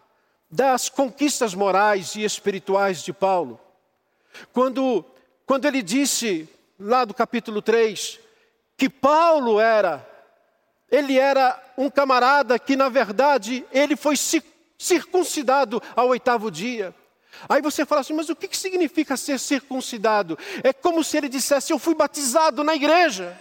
das 0.50 0.89
conquistas 0.89 1.54
morais 1.54 2.15
e 2.15 2.24
espirituais 2.24 3.04
de 3.04 3.13
Paulo. 3.13 3.60
Quando, 4.52 5.06
quando 5.50 5.66
ele 5.66 5.82
disse, 5.82 6.48
lá 6.80 7.04
do 7.04 7.12
capítulo 7.12 7.60
3, 7.60 8.20
que 8.78 8.88
Paulo 8.88 9.60
era, 9.60 10.08
ele 10.92 11.18
era 11.18 11.60
um 11.76 11.90
camarada 11.90 12.60
que, 12.60 12.76
na 12.76 12.88
verdade, 12.88 13.66
ele 13.72 13.96
foi 13.96 14.14
circuncidado 14.78 15.82
ao 15.96 16.10
oitavo 16.10 16.52
dia. 16.52 16.94
Aí 17.50 17.64
você 17.64 17.84
fala 17.84 18.02
assim, 18.02 18.14
mas 18.14 18.30
o 18.30 18.36
que 18.36 18.56
significa 18.56 19.18
ser 19.18 19.40
circuncidado? 19.40 20.38
É 20.64 20.72
como 20.72 21.04
se 21.04 21.18
ele 21.18 21.28
dissesse: 21.28 21.74
Eu 21.74 21.80
fui 21.80 21.96
batizado 21.96 22.64
na 22.64 22.76
igreja. 22.76 23.36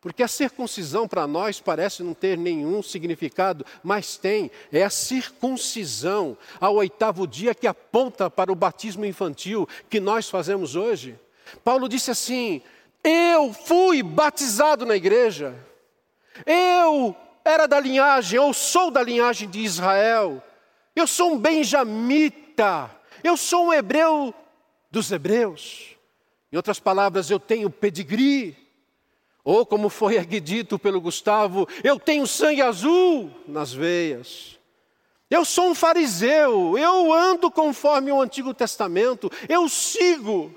Porque 0.00 0.22
a 0.22 0.28
circuncisão 0.28 1.06
para 1.06 1.26
nós 1.26 1.60
parece 1.60 2.02
não 2.02 2.14
ter 2.14 2.38
nenhum 2.38 2.82
significado, 2.82 3.66
mas 3.82 4.16
tem. 4.16 4.50
É 4.72 4.82
a 4.82 4.88
circuncisão 4.88 6.38
ao 6.58 6.76
oitavo 6.76 7.26
dia 7.26 7.54
que 7.54 7.66
aponta 7.66 8.30
para 8.30 8.50
o 8.50 8.54
batismo 8.54 9.04
infantil 9.04 9.68
que 9.90 10.00
nós 10.00 10.30
fazemos 10.30 10.74
hoje. 10.74 11.18
Paulo 11.62 11.86
disse 11.86 12.10
assim: 12.10 12.62
Eu 13.04 13.52
fui 13.52 14.02
batizado 14.02 14.86
na 14.86 14.96
igreja. 14.96 15.54
Eu 16.46 17.14
era 17.44 17.66
da 17.66 17.78
linhagem, 17.78 18.38
eu 18.38 18.54
sou 18.54 18.90
da 18.90 19.02
linhagem 19.02 19.50
de 19.50 19.60
Israel. 19.60 20.42
Eu 20.96 21.06
sou 21.06 21.34
um 21.34 21.38
benjamita. 21.38 22.90
Eu 23.22 23.36
sou 23.36 23.66
um 23.66 23.72
hebreu 23.72 24.34
dos 24.90 25.12
hebreus. 25.12 25.90
Em 26.50 26.56
outras 26.56 26.80
palavras, 26.80 27.30
eu 27.30 27.38
tenho 27.38 27.68
pedigree 27.68 28.59
ou 29.44 29.64
como 29.64 29.88
foi 29.88 30.18
aqui 30.18 30.40
dito 30.40 30.78
pelo 30.78 31.00
Gustavo, 31.00 31.68
eu 31.82 31.98
tenho 31.98 32.26
sangue 32.26 32.62
azul 32.62 33.30
nas 33.46 33.72
veias. 33.72 34.58
Eu 35.30 35.44
sou 35.44 35.68
um 35.68 35.74
fariseu, 35.74 36.76
eu 36.76 37.12
ando 37.12 37.50
conforme 37.50 38.10
o 38.10 38.20
Antigo 38.20 38.52
Testamento, 38.52 39.30
eu 39.48 39.68
sigo. 39.68 40.54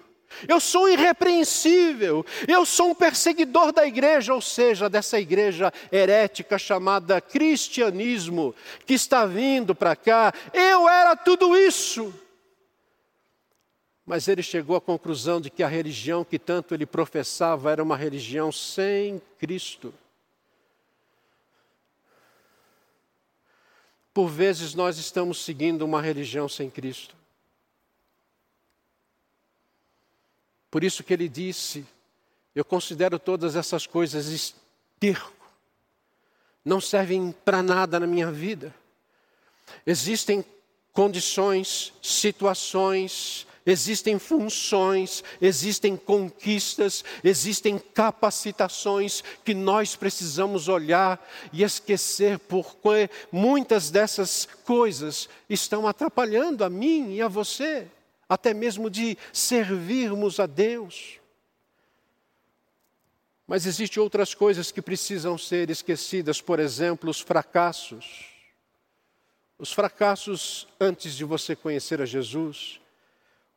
Eu 0.48 0.60
sou 0.60 0.90
irrepreensível, 0.90 2.26
eu 2.48 2.66
sou 2.66 2.90
um 2.90 2.96
perseguidor 2.96 3.72
da 3.72 3.86
igreja, 3.86 4.34
ou 4.34 4.42
seja, 4.42 4.90
dessa 4.90 5.20
igreja 5.20 5.72
herética 5.92 6.58
chamada 6.58 7.22
cristianismo, 7.22 8.56
que 8.86 8.96
está 8.96 9.28
vindo 9.28 9.76
para 9.76 9.96
cá. 9.96 10.34
Eu 10.52 10.90
era 10.90 11.16
tudo 11.16 11.56
isso. 11.56 12.12
Mas 14.06 14.28
ele 14.28 14.44
chegou 14.44 14.76
à 14.76 14.82
conclusão 14.82 15.40
de 15.40 15.50
que 15.50 15.64
a 15.64 15.68
religião 15.68 16.26
que 16.26 16.38
tanto 16.38 16.74
ele 16.74 16.86
professava 16.86 17.72
era 17.72 17.82
uma 17.82 17.96
religião 17.96 18.52
sem 18.52 19.22
Cristo. 19.38 19.94
Por 24.14 24.28
vezes 24.28 24.76
nós 24.76 24.98
estamos 24.98 25.44
seguindo 25.44 25.84
uma 25.84 26.02
religião 26.02 26.48
sem 26.48 26.70
Cristo. 26.70 27.16
Por 30.70 30.84
isso 30.84 31.04
que 31.04 31.14
ele 31.14 31.30
disse: 31.30 31.86
Eu 32.54 32.66
considero 32.66 33.18
todas 33.18 33.56
essas 33.56 33.88
coisas 33.88 34.28
esterco, 34.28 35.48
não 36.64 36.82
servem 36.82 37.32
para 37.46 37.64
nada 37.64 38.00
na 38.00 38.06
minha 38.06 38.32
vida. 38.32 38.74
Existem 39.86 40.44
condições, 40.92 41.94
situações, 42.02 43.48
existem 43.66 44.20
funções, 44.20 45.24
existem 45.42 45.96
conquistas, 45.96 47.04
existem 47.24 47.80
capacitações 47.80 49.24
que 49.44 49.54
nós 49.54 49.96
precisamos 49.96 50.68
olhar 50.68 51.26
e 51.52 51.64
esquecer, 51.64 52.40
porque 52.40 53.10
muitas 53.32 53.90
dessas 53.90 54.48
coisas 54.66 55.30
estão 55.50 55.88
atrapalhando 55.88 56.64
a 56.64 56.70
mim 56.70 57.14
e 57.14 57.22
a 57.22 57.28
você, 57.28 57.88
até 58.28 58.54
mesmo 58.54 58.90
de 58.90 59.18
servirmos 59.32 60.40
a 60.40 60.46
Deus. 60.46 61.20
Mas 63.48 63.66
existem 63.66 64.02
outras 64.02 64.34
coisas 64.34 64.72
que 64.72 64.82
precisam 64.82 65.38
ser 65.38 65.70
esquecidas, 65.70 66.42
por 66.42 66.60
exemplo, 66.60 67.10
os 67.10 67.20
fracassos. 67.20 68.26
Os 69.60 69.72
fracassos 69.72 70.68
antes 70.80 71.14
de 71.14 71.24
você 71.24 71.56
conhecer 71.56 72.02
a 72.02 72.06
Jesus 72.06 72.82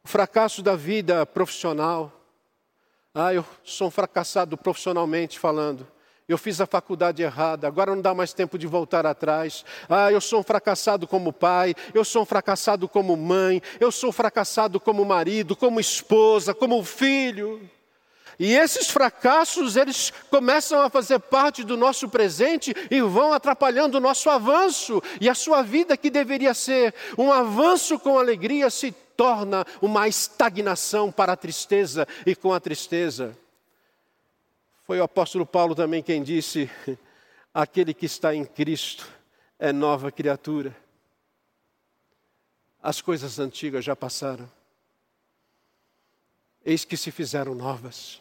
o 0.06 0.08
fracasso 0.08 0.62
da 0.62 0.76
vida 0.76 1.26
profissional. 1.26 2.12
Ah, 3.12 3.34
eu 3.34 3.44
sou 3.64 3.88
um 3.88 3.90
fracassado 3.90 4.56
profissionalmente 4.56 5.36
falando. 5.36 5.84
Eu 6.28 6.38
fiz 6.38 6.60
a 6.60 6.66
faculdade 6.66 7.24
errada, 7.24 7.66
agora 7.66 7.92
não 7.92 8.00
dá 8.00 8.14
mais 8.14 8.32
tempo 8.32 8.56
de 8.56 8.68
voltar 8.68 9.04
atrás. 9.04 9.64
Ah, 9.88 10.12
eu 10.12 10.20
sou 10.20 10.38
um 10.38 10.42
fracassado 10.44 11.08
como 11.08 11.32
pai, 11.32 11.74
eu 11.92 12.04
sou 12.04 12.22
um 12.22 12.24
fracassado 12.24 12.88
como 12.88 13.16
mãe, 13.16 13.60
eu 13.80 13.90
sou 13.90 14.10
um 14.10 14.12
fracassado 14.12 14.78
como 14.78 15.04
marido, 15.04 15.56
como 15.56 15.80
esposa, 15.80 16.54
como 16.54 16.84
filho. 16.84 17.68
E 18.38 18.54
esses 18.54 18.88
fracassos, 18.88 19.74
eles 19.74 20.12
começam 20.30 20.82
a 20.82 20.88
fazer 20.88 21.18
parte 21.18 21.64
do 21.64 21.76
nosso 21.76 22.08
presente 22.08 22.72
e 22.92 23.00
vão 23.00 23.32
atrapalhando 23.32 23.98
o 23.98 24.00
nosso 24.00 24.30
avanço. 24.30 25.02
E 25.20 25.28
a 25.28 25.34
sua 25.34 25.62
vida, 25.62 25.96
que 25.96 26.10
deveria 26.10 26.54
ser 26.54 26.94
um 27.18 27.32
avanço 27.32 27.98
com 27.98 28.20
alegria, 28.20 28.70
se 28.70 28.94
torna 29.16 29.64
uma 29.80 30.06
estagnação 30.06 31.10
para 31.10 31.32
a 31.32 31.36
tristeza 31.36 32.06
e 32.24 32.36
com 32.36 32.52
a 32.52 32.60
tristeza. 32.60 33.36
Foi 34.84 35.00
o 35.00 35.02
apóstolo 35.02 35.44
Paulo 35.44 35.74
também 35.74 36.02
quem 36.02 36.22
disse: 36.22 36.70
aquele 37.52 37.92
que 37.92 38.06
está 38.06 38.34
em 38.34 38.44
Cristo 38.44 39.08
é 39.58 39.72
nova 39.72 40.12
criatura. 40.12 40.76
As 42.82 43.00
coisas 43.00 43.38
antigas 43.38 43.84
já 43.84 43.96
passaram, 43.96 44.48
eis 46.64 46.84
que 46.84 46.96
se 46.96 47.10
fizeram 47.10 47.54
novas. 47.54 48.20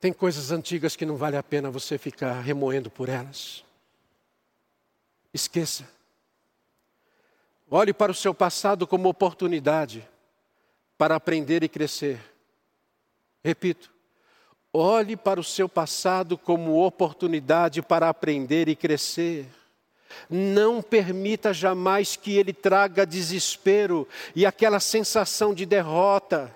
Tem 0.00 0.12
coisas 0.12 0.52
antigas 0.52 0.94
que 0.94 1.04
não 1.04 1.16
vale 1.16 1.36
a 1.36 1.42
pena 1.42 1.70
você 1.70 1.98
ficar 1.98 2.40
remoendo 2.40 2.88
por 2.88 3.08
elas. 3.08 3.64
Esqueça. 5.34 5.97
Olhe 7.70 7.92
para 7.92 8.10
o 8.10 8.14
seu 8.14 8.32
passado 8.32 8.86
como 8.86 9.10
oportunidade 9.10 10.08
para 10.96 11.16
aprender 11.16 11.62
e 11.62 11.68
crescer. 11.68 12.18
Repito, 13.44 13.90
olhe 14.72 15.16
para 15.16 15.38
o 15.38 15.44
seu 15.44 15.68
passado 15.68 16.38
como 16.38 16.82
oportunidade 16.82 17.82
para 17.82 18.08
aprender 18.08 18.68
e 18.70 18.76
crescer. 18.76 19.46
Não 20.30 20.80
permita 20.80 21.52
jamais 21.52 22.16
que 22.16 22.38
ele 22.38 22.54
traga 22.54 23.04
desespero 23.04 24.08
e 24.34 24.46
aquela 24.46 24.80
sensação 24.80 25.52
de 25.52 25.66
derrota. 25.66 26.54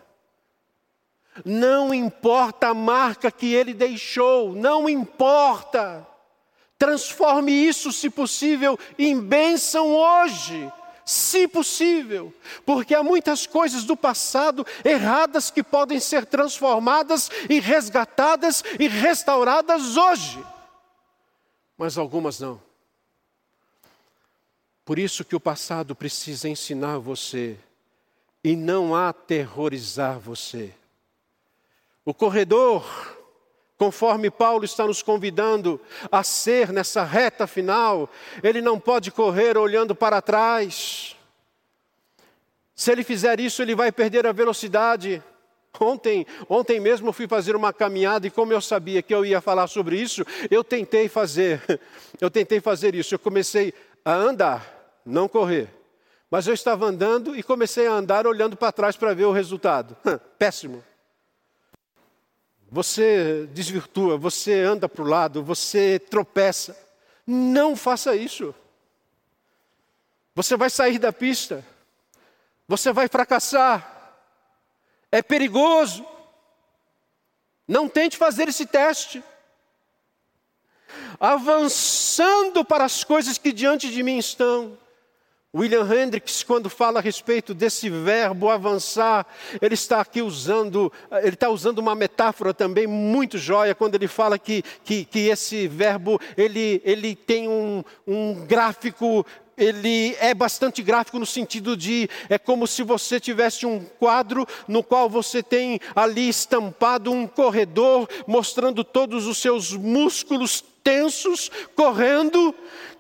Não 1.44 1.92
importa 1.92 2.68
a 2.68 2.75
marca 2.75 3.31
que 3.31 3.53
ele 3.53 3.75
deixou, 3.75 4.55
não 4.55 4.88
importa. 4.88 6.07
Transforme 6.79 7.53
isso, 7.53 7.92
se 7.92 8.09
possível, 8.09 8.79
em 8.98 9.20
bênção 9.20 9.94
hoje 9.94 10.72
se 11.05 11.49
possível, 11.49 12.33
porque 12.65 12.95
há 12.95 13.03
muitas 13.03 13.47
coisas 13.47 13.85
do 13.85 13.97
passado 13.97 14.67
erradas 14.85 15.51
que 15.51 15.62
podem 15.62 15.99
ser 15.99 16.27
transformadas 16.27 17.31
e 17.49 17.61
resgatadas 17.61 18.62
e 18.79 18.88
restauradas 18.88 19.97
hoje, 19.97 20.45
mas 21.77 21.99
algumas 21.99 22.41
não. 22.41 22.61
Por 24.85 24.99
isso 24.99 25.25
que 25.25 25.37
o 25.37 25.41
passado 25.41 25.95
precisa 25.95 26.49
ensinar 26.49 26.99
você 26.99 27.57
e 28.43 28.57
não 28.57 28.95
aterrorizar 28.95 30.19
você. 30.19 30.75
O 32.05 32.12
corredor 32.12 32.85
Conforme 33.83 34.31
Paulo 34.31 34.64
está 34.64 34.87
nos 34.87 35.03
convidando 35.03 35.81
a 36.09 36.23
ser 36.23 36.73
nessa 36.73 37.03
reta 37.03 37.49
final, 37.49 38.09
ele 38.40 38.62
não 38.62 38.79
pode 38.79 39.11
correr 39.11 39.59
olhando 39.59 39.92
para 39.92 40.23
trás. 40.23 41.16
Se 42.77 42.92
ele 42.92 43.03
fizer 43.03 43.40
isso, 43.40 43.61
ele 43.61 43.75
vai 43.75 43.90
perder 43.90 44.25
a 44.25 44.31
velocidade. 44.31 45.21
Ontem, 45.81 46.25
ontem 46.49 46.79
mesmo 46.79 47.09
eu 47.09 47.12
fui 47.12 47.27
fazer 47.27 47.57
uma 47.57 47.73
caminhada 47.73 48.25
e 48.25 48.31
como 48.31 48.53
eu 48.53 48.61
sabia 48.61 49.03
que 49.03 49.12
eu 49.12 49.27
ia 49.27 49.40
falar 49.40 49.66
sobre 49.66 50.01
isso, 50.01 50.25
eu 50.49 50.62
tentei 50.62 51.09
fazer. 51.09 51.61
Eu 52.21 52.31
tentei 52.31 52.61
fazer 52.61 52.95
isso. 52.95 53.16
Eu 53.16 53.18
comecei 53.18 53.75
a 54.05 54.14
andar, 54.14 55.01
não 55.05 55.27
correr. 55.27 55.68
Mas 56.31 56.47
eu 56.47 56.55
estava 56.55 56.87
andando 56.87 57.37
e 57.37 57.42
comecei 57.42 57.88
a 57.88 57.92
andar 57.95 58.29
olhando 58.29 58.57
para 58.57 58.71
trás 58.71 58.97
para 58.97 59.12
ver 59.12 59.25
o 59.25 59.33
resultado. 59.33 59.97
Péssimo 60.38 60.85
você 62.73 63.47
desvirtua, 63.53 64.17
você 64.17 64.63
anda 64.63 64.89
para 64.89 65.03
o 65.03 65.07
lado, 65.07 65.45
você 65.45 65.99
tropeça. 65.99 66.75
Não 67.27 67.77
faça 67.77 68.17
isso. 68.17 68.55
Você 70.35 70.57
vai 70.57 70.71
sair 70.71 70.99
da 70.99 71.13
pista, 71.13 71.63
você 72.67 72.91
vai 72.91 73.09
fracassar, 73.09 74.15
é 75.11 75.21
perigoso. 75.21 76.07
Não 77.69 77.91
tente 77.91 78.17
fazer 78.17 78.49
esse 78.49 78.65
teste. 78.65 79.23
Avançando 81.21 82.65
para 82.65 82.87
as 82.87 83.05
coisas 83.05 83.37
que 83.37 83.53
diante 83.53 83.91
de 83.91 84.03
mim 84.03 84.17
estão, 84.17 84.79
William 85.55 85.87
Hendricks, 85.87 86.43
quando 86.43 86.71
fala 86.71 86.99
a 86.99 87.03
respeito 87.03 87.53
desse 87.53 87.91
verbo 87.91 88.49
avançar, 88.49 89.27
ele 89.61 89.75
está 89.75 90.01
aqui 90.01 90.23
usando, 90.23 90.91
ele 91.23 91.35
está 91.35 91.51
usando 91.51 91.79
uma 91.79 91.95
metáfora 91.95 92.55
também 92.55 92.87
muito 92.87 93.37
jóia, 93.37 93.75
quando 93.75 93.95
ele 93.95 94.09
fala 94.09 94.38
que, 94.38 94.62
que, 94.83 95.05
que 95.05 95.29
esse 95.29 95.69
verbo, 95.69 96.19
ele, 96.38 96.81
ele 96.87 97.15
tem 97.15 97.51
um, 97.51 97.85
um 98.07 98.47
gráfico 98.47 99.27
ele 99.55 100.17
é 100.19 100.33
bastante 100.33 100.83
gráfico 100.83 101.19
no 101.19 101.27
sentido 101.27 101.77
de 101.77 102.09
é 102.31 102.38
como 102.38 102.67
se 102.67 102.83
você 102.83 103.21
tivesse 103.21 103.67
um 103.67 103.85
quadro 103.99 104.47
no 104.67 104.83
qual 104.83 105.11
você 105.11 105.43
tem 105.43 105.79
ali 105.95 106.31
estampado 106.31 107.12
um 107.12 107.27
corredor 107.27 108.09
mostrando 108.27 108.83
todos 108.83 109.27
os 109.27 109.37
seus 109.37 109.73
músculos 109.73 110.65
tensos 110.83 111.50
correndo, 111.77 112.55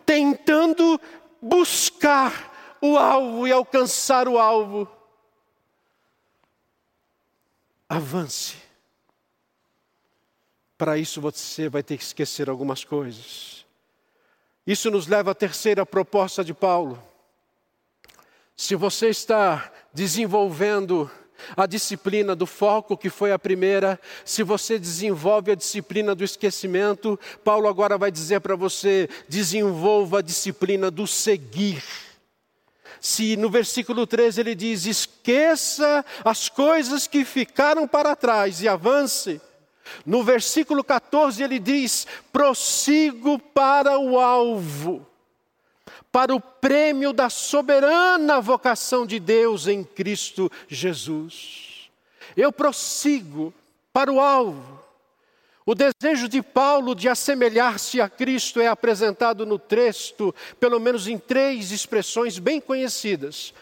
tentando 0.04 1.00
buscar 1.42 2.78
o 2.80 2.96
alvo 2.96 3.48
e 3.48 3.52
alcançar 3.52 4.28
o 4.28 4.38
alvo. 4.38 4.88
Avance. 7.88 8.56
Para 10.78 10.96
isso 10.96 11.20
você 11.20 11.68
vai 11.68 11.82
ter 11.82 11.98
que 11.98 12.04
esquecer 12.04 12.48
algumas 12.48 12.84
coisas. 12.84 13.66
Isso 14.66 14.90
nos 14.90 15.08
leva 15.08 15.32
à 15.32 15.34
terceira 15.34 15.84
proposta 15.84 16.44
de 16.44 16.54
Paulo. 16.54 17.02
Se 18.56 18.76
você 18.76 19.08
está 19.08 19.72
desenvolvendo 19.92 21.10
a 21.56 21.66
disciplina 21.66 22.34
do 22.34 22.46
foco, 22.46 22.96
que 22.96 23.10
foi 23.10 23.32
a 23.32 23.38
primeira, 23.38 24.00
se 24.24 24.42
você 24.42 24.78
desenvolve 24.78 25.52
a 25.52 25.54
disciplina 25.54 26.14
do 26.14 26.24
esquecimento, 26.24 27.18
Paulo 27.44 27.68
agora 27.68 27.98
vai 27.98 28.10
dizer 28.10 28.40
para 28.40 28.56
você: 28.56 29.08
desenvolva 29.28 30.18
a 30.18 30.22
disciplina 30.22 30.90
do 30.90 31.06
seguir. 31.06 31.82
Se 33.00 33.36
no 33.36 33.50
versículo 33.50 34.06
13 34.06 34.40
ele 34.40 34.54
diz: 34.54 34.86
esqueça 34.86 36.04
as 36.24 36.48
coisas 36.48 37.06
que 37.06 37.24
ficaram 37.24 37.86
para 37.86 38.16
trás 38.16 38.62
e 38.62 38.68
avance. 38.68 39.40
No 40.06 40.22
versículo 40.22 40.84
14 40.84 41.42
ele 41.42 41.58
diz: 41.58 42.06
prossigo 42.32 43.38
para 43.38 43.98
o 43.98 44.18
alvo 44.18 45.06
para 46.12 46.34
o 46.34 46.40
prêmio 46.40 47.10
da 47.12 47.30
soberana 47.30 48.38
vocação 48.38 49.06
de 49.06 49.18
Deus 49.18 49.66
em 49.66 49.82
Cristo 49.82 50.52
Jesus. 50.68 51.90
Eu 52.36 52.52
prossigo 52.52 53.52
para 53.92 54.12
o 54.12 54.20
alvo. 54.20 54.80
O 55.64 55.74
desejo 55.74 56.28
de 56.28 56.42
Paulo 56.42 56.94
de 56.94 57.08
assemelhar-se 57.08 58.00
a 58.00 58.08
Cristo 58.08 58.60
é 58.60 58.66
apresentado 58.66 59.46
no 59.46 59.58
texto, 59.58 60.34
pelo 60.60 60.78
menos 60.78 61.06
em 61.06 61.16
três 61.16 61.70
expressões 61.70 62.38
bem 62.38 62.60
conhecidas, 62.60 63.54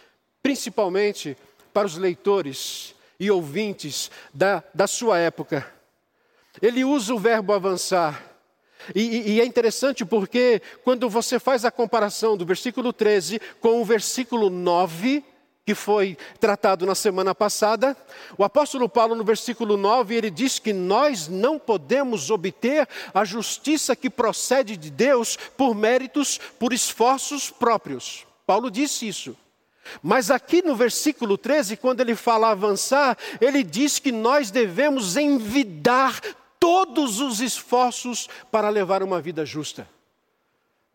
principalmente 0.43 1.37
para 1.73 1.87
os 1.87 1.97
leitores 1.97 2.95
e 3.19 3.31
ouvintes 3.31 4.11
da, 4.33 4.65
da 4.75 4.87
sua 4.87 5.19
época. 5.19 5.71
Ele 6.61 6.85
usa 6.85 7.15
o 7.15 7.19
verbo 7.19 7.53
avançar. 7.53 8.30
E, 8.95 9.33
e, 9.33 9.41
é 9.41 9.45
interessante 9.45 10.05
porque 10.05 10.63
quando 10.85 11.09
você 11.09 11.39
faz 11.39 11.65
a 11.65 11.71
comparação 11.71 12.37
do 12.37 12.47
versículo 12.47 12.93
13 12.93 13.41
com 13.61 13.81
o 13.81 13.85
versículo 13.85 14.49
9, 14.49 15.25
que 15.65 15.75
foi 15.75 16.17
tratado 16.41 16.87
na 16.87 16.95
semana 16.95 17.35
passada, 17.35 17.97
o 18.37 18.43
apóstolo 18.43 18.89
Paulo, 18.89 19.15
no 19.15 19.23
versículo 19.23 19.77
9, 19.77 20.15
ele 20.15 20.31
diz 20.31 20.59
que 20.59 20.73
nós 20.73 21.29
não 21.29 21.59
podemos 21.59 22.31
obter 22.31 22.89
a 23.15 23.25
justiça 23.25 23.95
que 23.95 24.11
procede 24.11 24.77
de 24.77 24.91
Deus 24.91 25.37
por 25.57 25.75
méritos, 25.75 26.39
por 26.59 26.73
esforços 26.73 27.51
próprios. 27.51 28.27
Paulo 28.47 28.71
disse 28.71 29.07
isso. 29.07 29.37
Mas 30.03 30.31
aqui 30.31 30.63
no 30.63 30.75
versículo 30.75 31.39
13, 31.39 31.77
quando 31.77 32.01
ele 32.01 32.15
fala 32.15 32.51
avançar, 32.51 33.17
ele 33.41 33.63
diz 33.63 33.99
que 33.99 34.13
nós 34.13 34.51
devemos 34.51 35.17
envidar 35.17 36.21
todos 36.71 37.19
os 37.19 37.41
esforços 37.41 38.29
para 38.49 38.69
levar 38.69 39.03
uma 39.03 39.21
vida 39.21 39.45
justa. 39.45 39.91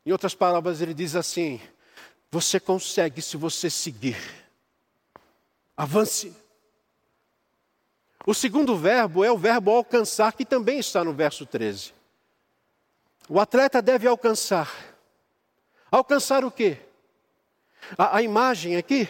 Em 0.06 0.12
outras 0.14 0.34
palavras, 0.34 0.80
ele 0.80 0.94
diz 0.94 1.18
assim: 1.18 1.60
você 2.32 2.62
consegue 2.62 3.22
se 3.22 3.36
você 3.36 3.70
seguir. 3.70 4.18
Avance. 5.76 6.34
O 8.26 8.34
segundo 8.34 8.78
verbo 8.78 9.22
é 9.26 9.30
o 9.30 9.38
verbo 9.38 9.70
alcançar, 9.70 10.32
que 10.32 10.46
também 10.46 10.80
está 10.80 11.04
no 11.04 11.12
verso 11.12 11.46
13. 11.46 11.94
O 13.28 13.38
atleta 13.38 13.82
deve 13.82 14.08
alcançar. 14.08 14.74
Alcançar 15.92 16.46
o 16.46 16.52
quê? 16.52 16.78
A, 17.98 18.16
a 18.18 18.22
imagem 18.22 18.78
aqui 18.78 19.10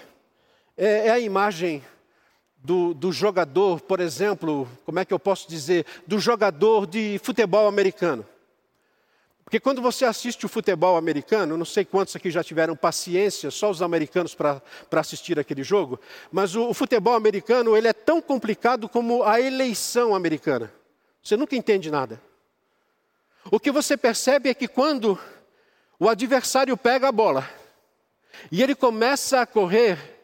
é, 0.76 1.09
é 1.09 1.11
a 1.11 1.20
imagem 1.20 1.86
do, 2.66 2.93
do, 2.93 3.11
jogador, 3.11 3.80
por 3.82 3.99
exemplo, 3.99 4.68
como 4.86 4.99
é 4.99 5.05
que 5.05 5.13
eu 5.13 5.20
posso 5.20 5.47
dizer, 5.47 5.86
do 6.07 6.20
jogador 6.20 6.88
de 6.88 7.20
futebol 7.24 7.68
americano. 7.68 8.26
Porque 9.43 9.59
quando 9.59 9.80
você 9.82 10.05
assiste 10.05 10.43
o 10.45 10.49
futebol 10.49 10.97
americano, 10.97 11.55
não 11.55 11.66
sei 11.66 11.86
quantos 11.86 12.16
aqui 12.16 12.32
já 12.32 12.43
tiveram 12.43 12.76
paciência, 12.76 13.51
só 13.51 13.70
os 13.70 13.84
americanos 13.84 14.34
para 14.34 14.61
assistir 14.93 15.38
aquele 15.38 15.63
jogo, 15.63 15.99
mas 16.32 16.55
o, 16.55 16.68
o 16.68 16.74
futebol 16.74 17.13
americano 17.13 17.78
ele 17.78 17.88
é 17.88 17.93
tão 17.93 18.20
complicado 18.20 18.89
como 18.89 19.24
a 19.24 19.39
eleição 19.39 20.16
americana. 20.16 20.74
Você 21.22 21.38
nunca 21.38 21.55
entende 21.55 21.91
nada. 21.91 22.20
O 23.51 23.59
que 23.59 23.72
você 23.72 23.95
percebe 23.95 24.49
é 24.49 24.55
que 24.55 24.68
quando 24.68 25.20
o 25.99 26.09
adversário 26.09 26.76
pega 26.76 27.07
a 27.09 27.11
bola, 27.11 27.47
e 28.51 28.61
ele 28.61 28.76
começa 28.76 29.41
a 29.41 29.45
correr, 29.45 30.14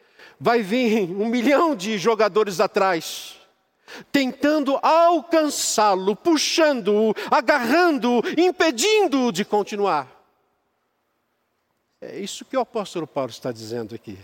vai 0.42 0.60
vir 0.60 1.08
um 1.08 1.28
milhão 1.28 1.76
de 1.76 1.96
jogadores 1.96 2.58
atrás, 2.58 3.36
tentando 4.10 4.76
alcançá-lo, 4.82 6.16
puxando-o, 6.16 7.14
agarrando-o, 7.30 8.20
impedindo-o 8.36 9.30
de 9.30 9.44
continuar. 9.44 10.08
É 12.00 12.18
isso 12.18 12.44
que 12.44 12.56
o 12.56 12.60
apóstolo 12.60 13.06
Paulo 13.06 13.30
está 13.30 13.52
dizendo 13.52 13.94
aqui. 13.94 14.18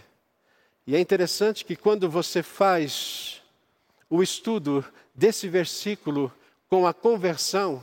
E 0.84 0.96
é 0.96 0.98
interessante 0.98 1.64
que 1.64 1.76
quando 1.76 2.10
você 2.10 2.42
faz 2.42 3.40
o 4.10 4.20
estudo 4.20 4.84
desse 5.14 5.46
versículo 5.46 6.32
com 6.68 6.84
a 6.84 6.92
conversão, 6.92 7.80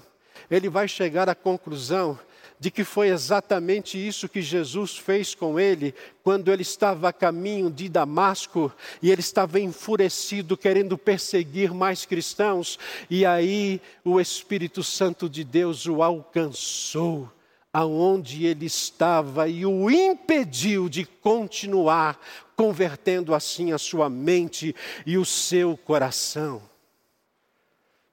ele 0.51 0.67
vai 0.67 0.89
chegar 0.89 1.29
à 1.29 1.35
conclusão 1.35 2.19
de 2.59 2.71
que 2.71 2.83
foi 2.83 3.09
exatamente 3.09 3.97
isso 3.97 4.29
que 4.29 4.41
Jesus 4.41 4.97
fez 4.97 5.35
com 5.35 5.59
ele 5.59 5.93
quando 6.23 6.51
ele 6.51 6.61
estava 6.61 7.09
a 7.09 7.13
caminho 7.13 7.69
de 7.69 7.89
Damasco 7.89 8.71
e 9.01 9.11
ele 9.11 9.21
estava 9.21 9.59
enfurecido, 9.59 10.57
querendo 10.57 10.97
perseguir 10.97 11.73
mais 11.73 12.05
cristãos, 12.05 12.79
e 13.09 13.25
aí 13.25 13.81
o 14.03 14.19
Espírito 14.19 14.83
Santo 14.83 15.29
de 15.29 15.43
Deus 15.43 15.85
o 15.85 16.01
alcançou 16.01 17.31
aonde 17.75 18.45
ele 18.45 18.65
estava 18.65 19.49
e 19.49 19.65
o 19.65 19.89
impediu 19.89 20.87
de 20.87 21.03
continuar 21.05 22.17
convertendo 22.55 23.35
assim 23.35 23.73
a 23.73 23.77
sua 23.77 24.09
mente 24.09 24.73
e 25.05 25.17
o 25.17 25.25
seu 25.25 25.75
coração. 25.75 26.61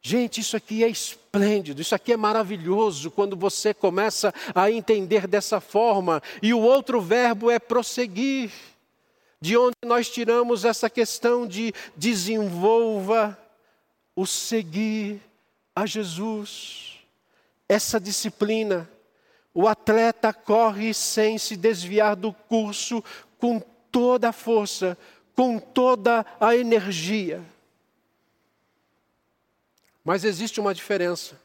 Gente, 0.04 0.40
isso 0.40 0.56
aqui 0.56 0.82
é 0.82 0.88
esplêndido, 0.88 1.80
isso 1.80 1.94
aqui 1.94 2.12
é 2.12 2.16
maravilhoso 2.16 3.08
quando 3.08 3.36
você 3.36 3.72
começa 3.72 4.34
a 4.52 4.68
entender 4.68 5.28
dessa 5.28 5.60
forma. 5.60 6.20
E 6.42 6.52
o 6.52 6.58
outro 6.58 7.00
verbo 7.00 7.48
é 7.48 7.60
prosseguir, 7.60 8.50
de 9.40 9.56
onde 9.56 9.76
nós 9.84 10.10
tiramos 10.10 10.64
essa 10.64 10.90
questão 10.90 11.46
de 11.46 11.72
desenvolva 11.96 13.38
o 14.16 14.26
seguir 14.26 15.20
a 15.74 15.86
Jesus. 15.86 16.98
Essa 17.68 18.00
disciplina, 18.00 18.90
o 19.54 19.68
atleta 19.68 20.32
corre 20.32 20.92
sem 20.92 21.38
se 21.38 21.56
desviar 21.56 22.16
do 22.16 22.32
curso, 22.32 23.04
com 23.38 23.60
toda 23.92 24.30
a 24.30 24.32
força, 24.32 24.98
com 25.36 25.60
toda 25.60 26.26
a 26.40 26.56
energia. 26.56 27.51
Mas 30.04 30.24
existe 30.24 30.60
uma 30.60 30.74
diferença. 30.74 31.40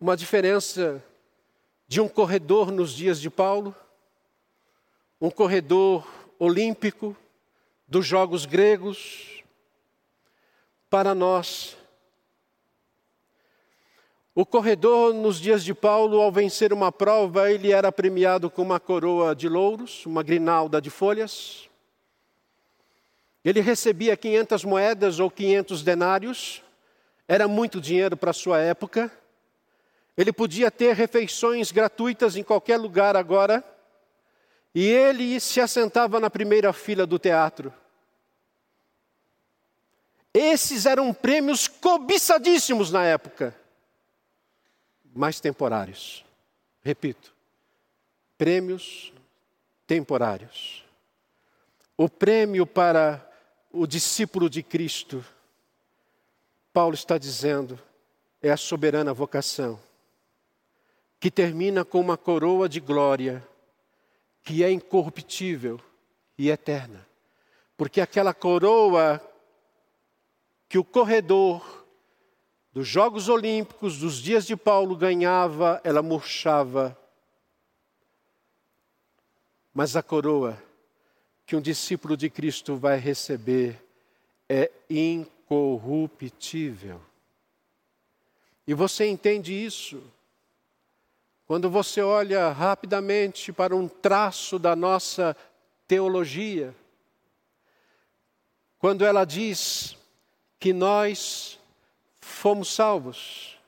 Uma 0.00 0.16
diferença 0.16 1.02
de 1.86 2.00
um 2.00 2.08
corredor 2.08 2.70
nos 2.70 2.92
dias 2.92 3.20
de 3.20 3.28
Paulo, 3.28 3.74
um 5.20 5.30
corredor 5.30 6.06
olímpico 6.38 7.16
dos 7.86 8.06
Jogos 8.06 8.46
Gregos, 8.46 9.42
para 10.88 11.14
nós. 11.14 11.76
O 14.34 14.46
corredor, 14.46 15.12
nos 15.12 15.40
dias 15.40 15.64
de 15.64 15.74
Paulo, 15.74 16.20
ao 16.20 16.32
vencer 16.32 16.72
uma 16.72 16.92
prova, 16.92 17.50
ele 17.50 17.72
era 17.72 17.92
premiado 17.92 18.48
com 18.48 18.62
uma 18.62 18.80
coroa 18.80 19.34
de 19.34 19.48
louros, 19.48 20.06
uma 20.06 20.22
grinalda 20.22 20.80
de 20.80 20.90
folhas. 20.90 21.69
Ele 23.44 23.60
recebia 23.60 24.16
500 24.16 24.64
moedas 24.64 25.18
ou 25.18 25.30
500 25.30 25.82
denários, 25.82 26.62
era 27.26 27.46
muito 27.46 27.80
dinheiro 27.80 28.16
para 28.16 28.32
sua 28.32 28.58
época. 28.58 29.10
Ele 30.16 30.32
podia 30.32 30.70
ter 30.70 30.94
refeições 30.94 31.72
gratuitas 31.72 32.36
em 32.36 32.42
qualquer 32.42 32.76
lugar 32.76 33.16
agora. 33.16 33.64
E 34.74 34.84
ele 34.84 35.38
se 35.40 35.60
assentava 35.60 36.20
na 36.20 36.28
primeira 36.28 36.72
fila 36.72 37.06
do 37.06 37.18
teatro. 37.18 37.72
Esses 40.34 40.86
eram 40.86 41.14
prêmios 41.14 41.66
cobiçadíssimos 41.66 42.90
na 42.90 43.04
época, 43.04 43.54
mas 45.14 45.40
temporários. 45.40 46.24
Repito, 46.82 47.32
prêmios 48.38 49.12
temporários. 49.86 50.84
O 51.96 52.08
prêmio 52.08 52.64
para 52.66 53.29
o 53.72 53.86
discípulo 53.86 54.50
de 54.50 54.62
Cristo, 54.62 55.24
Paulo 56.72 56.94
está 56.94 57.16
dizendo, 57.16 57.78
é 58.42 58.50
a 58.50 58.56
soberana 58.56 59.12
vocação, 59.14 59.78
que 61.18 61.30
termina 61.30 61.84
com 61.84 62.00
uma 62.00 62.16
coroa 62.16 62.68
de 62.68 62.80
glória, 62.80 63.46
que 64.42 64.64
é 64.64 64.70
incorruptível 64.70 65.80
e 66.36 66.50
eterna. 66.50 67.06
Porque 67.76 68.00
aquela 68.00 68.34
coroa 68.34 69.20
que 70.68 70.78
o 70.78 70.84
corredor 70.84 71.84
dos 72.72 72.86
Jogos 72.86 73.28
Olímpicos, 73.28 73.98
dos 73.98 74.16
dias 74.16 74.46
de 74.46 74.56
Paulo, 74.56 74.96
ganhava, 74.96 75.80
ela 75.82 76.02
murchava. 76.02 76.96
Mas 79.74 79.96
a 79.96 80.02
coroa 80.02 80.62
que 81.50 81.56
um 81.56 81.60
discípulo 81.60 82.16
de 82.16 82.30
Cristo 82.30 82.76
vai 82.76 82.96
receber 82.96 83.76
é 84.48 84.70
incorruptível. 84.88 87.02
E 88.64 88.72
você 88.72 89.08
entende 89.08 89.52
isso 89.52 90.00
quando 91.48 91.68
você 91.68 92.02
olha 92.02 92.52
rapidamente 92.52 93.52
para 93.52 93.74
um 93.74 93.88
traço 93.88 94.60
da 94.60 94.76
nossa 94.76 95.36
teologia, 95.88 96.72
quando 98.78 99.04
ela 99.04 99.24
diz 99.24 99.96
que 100.56 100.72
nós 100.72 101.58
fomos 102.20 102.72
salvos, 102.72 103.58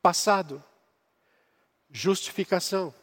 passado, 0.00 0.62
justificação, 1.90 2.94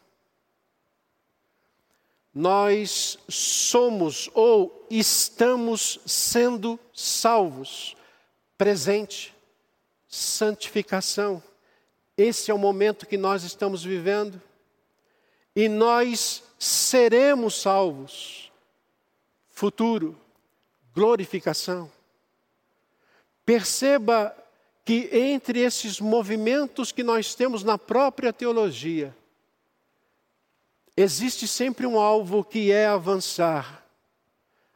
nós 2.34 3.18
somos 3.28 4.30
ou 4.32 4.86
estamos 4.90 6.00
sendo 6.06 6.78
salvos. 6.94 7.94
Presente, 8.56 9.34
santificação. 10.08 11.42
Esse 12.16 12.50
é 12.50 12.54
o 12.54 12.58
momento 12.58 13.06
que 13.06 13.16
nós 13.16 13.42
estamos 13.42 13.84
vivendo. 13.84 14.40
E 15.54 15.68
nós 15.68 16.42
seremos 16.58 17.60
salvos. 17.60 18.50
Futuro, 19.50 20.18
glorificação. 20.94 21.90
Perceba 23.44 24.34
que 24.84 25.08
entre 25.12 25.60
esses 25.60 26.00
movimentos 26.00 26.90
que 26.90 27.02
nós 27.02 27.34
temos 27.34 27.62
na 27.62 27.76
própria 27.76 28.32
teologia, 28.32 29.14
existe 30.96 31.48
sempre 31.48 31.86
um 31.86 31.98
alvo 31.98 32.44
que 32.44 32.70
é 32.70 32.86
avançar. 32.86 33.84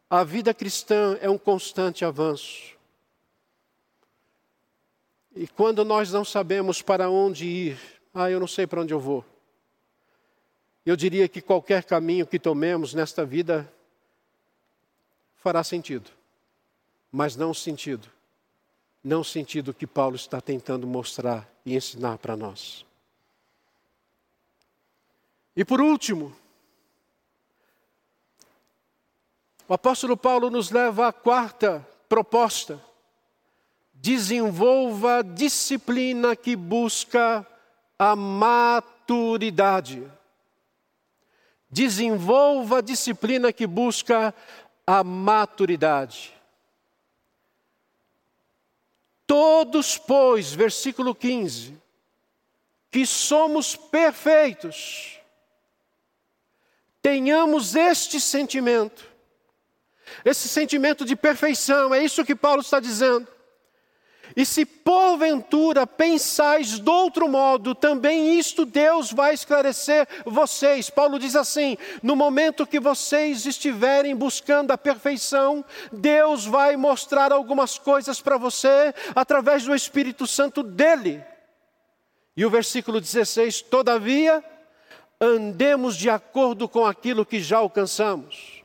A 0.09 0.25
vida 0.25 0.55
cristã 0.55 1.19
é 1.21 1.29
um 1.29 1.39
constante 1.39 2.05
avanço. 2.05 2.77
E 5.35 5.47
quando 5.47 5.85
nós 5.85 6.11
não 6.11 6.25
sabemos 6.25 6.81
para 6.81 7.11
onde 7.11 7.45
ir, 7.45 7.79
ah, 8.15 8.31
eu 8.31 8.41
não 8.41 8.47
sei 8.47 8.67
para 8.67 8.81
onde 8.81 8.95
eu 8.95 9.01
vou. 9.01 9.25
Eu 10.85 10.97
diria 10.97 11.29
que 11.29 11.43
qualquer 11.43 11.85
caminho 11.85 12.27
que 12.27 12.39
tomemos 12.39 12.95
nesta 12.95 13.27
vida 13.27 13.71
fará 15.35 15.63
sentido, 15.63 16.11
mas 17.11 17.37
não 17.37 17.53
sentido, 17.53 18.09
não 19.03 19.23
sentido 19.23 19.75
que 19.75 19.87
Paulo 19.87 20.17
está 20.17 20.41
tentando 20.41 20.87
mostrar 20.87 21.49
e 21.65 21.77
ensinar 21.77 22.19
para 22.19 22.37
nós. 22.37 22.87
E 25.57 25.65
por 25.65 25.81
último, 25.81 26.37
o 29.67 29.75
apóstolo 29.75 30.17
Paulo 30.17 30.51
nos 30.51 30.71
leva 30.71 31.09
à 31.09 31.13
quarta 31.13 31.87
proposta 32.09 32.81
desenvolva 34.07 35.23
disciplina 35.25 36.37
que 36.37 36.55
busca 36.55 37.47
a 37.99 38.15
maturidade. 38.15 40.07
Desenvolva 41.69 42.81
disciplina 42.83 43.53
que 43.53 43.67
busca 43.67 44.33
a 44.87 45.03
maturidade. 45.03 46.33
Todos, 49.27 49.99
pois, 49.99 50.53
versículo 50.53 51.13
15, 51.13 51.77
que 52.93 53.05
somos 53.05 53.75
perfeitos, 53.75 55.16
tenhamos 57.07 57.77
este 57.77 58.21
sentimento, 58.21 59.05
esse 60.25 60.49
sentimento 60.49 61.05
de 61.05 61.15
perfeição, 61.15 61.95
é 61.95 62.03
isso 62.03 62.25
que 62.25 62.35
Paulo 62.35 62.63
está 62.63 62.81
dizendo. 62.81 63.29
E 64.35 64.45
se 64.45 64.67
porventura 64.67 65.87
pensais 65.87 66.81
de 66.81 66.91
outro 66.91 67.29
modo, 67.29 67.77
também 67.77 68.37
isto 68.37 68.65
Deus 68.65 69.13
vai 69.13 69.35
esclarecer 69.35 70.09
vocês. 70.25 70.91
Paulo 70.91 71.17
diz 71.17 71.37
assim: 71.37 71.79
no 72.03 72.17
momento 72.17 72.67
que 72.67 72.81
vocês 72.81 73.47
estiverem 73.47 74.17
buscando 74.17 74.73
a 74.73 74.79
perfeição, 74.79 75.65
Deus 75.93 76.45
vai 76.45 76.77
mostrar 76.77 77.31
algumas 77.31 77.79
coisas 77.79 78.21
para 78.21 78.37
você 78.37 78.93
através 79.15 79.63
do 79.63 79.77
Espírito 79.77 80.27
Santo 80.27 80.61
dele. 80.61 81.25
E 82.37 82.45
o 82.45 82.51
versículo 82.51 83.01
16: 83.01 83.63
todavia, 83.63 84.43
andemos 85.21 85.97
de 85.97 86.11
acordo 86.11 86.69
com 86.69 86.85
aquilo 86.85 87.25
que 87.25 87.41
já 87.41 87.59
alcançamos. 87.59 88.63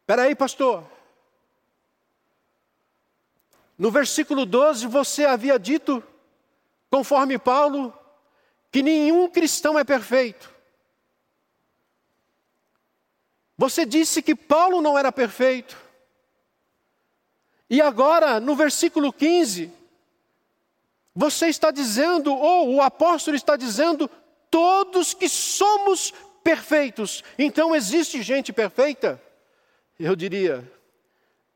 Espera 0.00 0.22
aí, 0.22 0.34
pastor. 0.34 0.84
No 3.76 3.90
versículo 3.90 4.46
12, 4.46 4.86
você 4.86 5.24
havia 5.24 5.58
dito, 5.58 6.02
conforme 6.90 7.38
Paulo, 7.38 7.92
que 8.70 8.82
nenhum 8.82 9.28
cristão 9.28 9.78
é 9.78 9.84
perfeito. 9.84 10.52
Você 13.56 13.84
disse 13.84 14.22
que 14.22 14.34
Paulo 14.34 14.80
não 14.80 14.98
era 14.98 15.12
perfeito. 15.12 15.76
E 17.70 17.80
agora, 17.80 18.40
no 18.40 18.54
versículo 18.54 19.12
15, 19.12 19.72
você 21.14 21.46
está 21.46 21.70
dizendo, 21.70 22.34
ou 22.34 22.74
o 22.74 22.82
apóstolo 22.82 23.36
está 23.36 23.56
dizendo, 23.56 24.10
todos 24.54 25.12
que 25.12 25.28
somos 25.28 26.14
perfeitos. 26.44 27.24
Então 27.36 27.74
existe 27.74 28.22
gente 28.22 28.52
perfeita? 28.52 29.20
Eu 29.98 30.14
diria, 30.14 30.62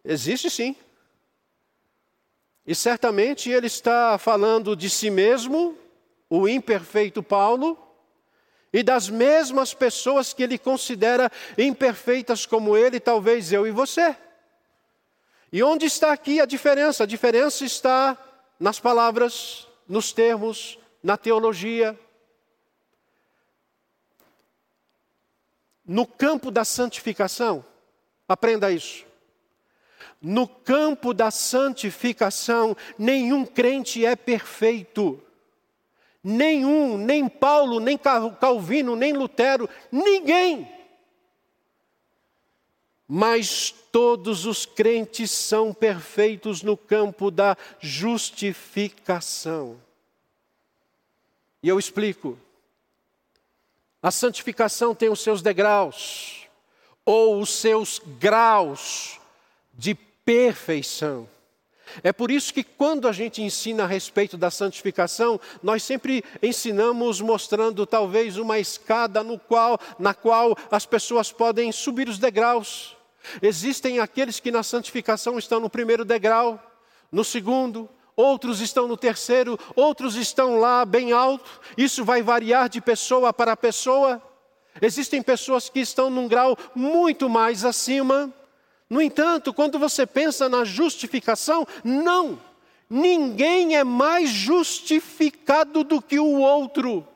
existe 0.05 0.51
sim. 0.51 0.75
E 2.67 2.75
certamente 2.75 3.51
ele 3.51 3.69
está 3.69 4.19
falando 4.19 4.75
de 4.75 4.91
si 4.91 5.11
mesmo, 5.11 5.79
o 6.29 6.49
imperfeito 6.49 7.23
Paulo, 7.23 7.79
e 8.73 8.83
das 8.83 9.09
mesmas 9.09 9.73
pessoas 9.73 10.33
que 10.33 10.43
ele 10.43 10.59
considera 10.59 11.31
imperfeitas 11.57 12.47
como 12.47 12.77
ele, 12.77 12.99
talvez 12.99 13.53
eu 13.53 13.65
e 13.65 13.71
você. 13.71 14.17
E 15.53 15.63
onde 15.63 15.87
está 15.87 16.13
aqui 16.13 16.41
a 16.41 16.45
diferença? 16.45 17.05
A 17.05 17.07
diferença 17.07 17.65
está 17.65 18.19
nas 18.59 18.81
palavras, 18.81 19.69
nos 19.87 20.13
termos, 20.13 20.77
na 21.01 21.17
teologia. 21.17 21.97
No 25.89 26.07
campo 26.07 26.51
da 26.51 26.65
santificação, 26.67 27.65
aprenda 28.29 28.71
isso. 28.71 29.07
No 30.21 30.47
campo 30.47 31.15
da 31.15 31.31
santificação, 31.31 32.77
nenhum 32.99 33.47
crente 33.47 34.05
é 34.05 34.15
perfeito. 34.15 35.19
Nenhum, 36.23 36.99
nem 36.99 37.27
Paulo, 37.27 37.81
nem 37.81 37.97
Calvino, 37.97 38.95
nem 38.95 39.15
Lutero, 39.15 39.67
ninguém. 39.91 40.71
Mas 43.07 43.71
todos 43.91 44.45
os 44.45 44.67
crentes 44.67 45.31
são 45.31 45.73
perfeitos 45.73 46.63
no 46.63 46.77
campo 46.77 47.31
da 47.31 47.57
justificação. 47.81 49.81
E 51.63 51.69
eu 51.69 51.79
explico. 51.79 52.37
A 54.03 54.11
santificação 54.11 54.95
tem 54.95 55.09
os 55.09 55.21
seus 55.21 55.43
degraus, 55.43 56.47
ou 57.05 57.41
os 57.41 57.51
seus 57.51 58.01
graus 58.21 59.19
de 59.75 59.95
perfeição. 59.95 61.29
É 62.03 62.13
por 62.13 62.31
isso 62.31 62.53
que 62.53 62.63
quando 62.63 63.09
a 63.09 63.13
gente 63.13 63.43
ensina 63.43 63.85
a 63.85 63.87
respeito 63.87 64.37
da 64.37 64.51
santificação, 64.51 65.41
nós 65.63 65.83
sempre 65.83 66.23
ensinamos 66.43 67.21
mostrando 67.21 67.87
talvez 67.87 68.37
uma 68.37 68.59
escada 68.59 69.25
no 69.25 69.39
qual, 69.39 69.81
na 69.99 70.15
qual 70.15 70.57
as 70.71 70.85
pessoas 70.85 71.33
podem 71.33 71.73
subir 71.73 72.09
os 72.09 72.19
degraus. 72.19 72.97
Existem 73.43 74.01
aqueles 74.01 74.39
que 74.39 74.51
na 74.51 74.63
santificação 74.63 75.39
estão 75.39 75.61
no 75.61 75.71
primeiro 75.71 76.05
degrau, 76.05 76.63
no 77.11 77.25
segundo, 77.25 77.89
outros 78.19 78.61
estão 78.61 78.89
no 78.89 78.97
terceiro, 78.97 79.57
outros 79.77 80.17
estão 80.17 80.59
lá 80.59 80.85
bem 80.85 81.13
alto. 81.13 81.49
Isso 81.77 82.05
vai 82.05 82.21
variar 82.21 82.69
de 82.69 82.81
pessoa 82.81 83.33
para 83.33 83.57
pessoa. 83.57 84.21
Existem 84.83 85.23
pessoas 85.23 85.69
que 85.69 85.79
estão 85.79 86.11
num 86.11 86.27
grau 86.27 86.59
muito 86.75 87.31
mais 87.31 87.65
acima. 87.65 88.33
No 88.91 89.01
entanto, 89.01 89.55
quando 89.55 89.79
você 89.79 90.05
pensa 90.05 90.49
na 90.49 90.65
justificação, 90.65 91.65
não, 91.85 92.41
ninguém 92.91 93.77
é 93.77 93.85
mais 93.85 94.31
justificado 94.31 95.85
do 95.85 96.03
que 96.03 96.19
o 96.19 96.41
outro. 96.41 97.07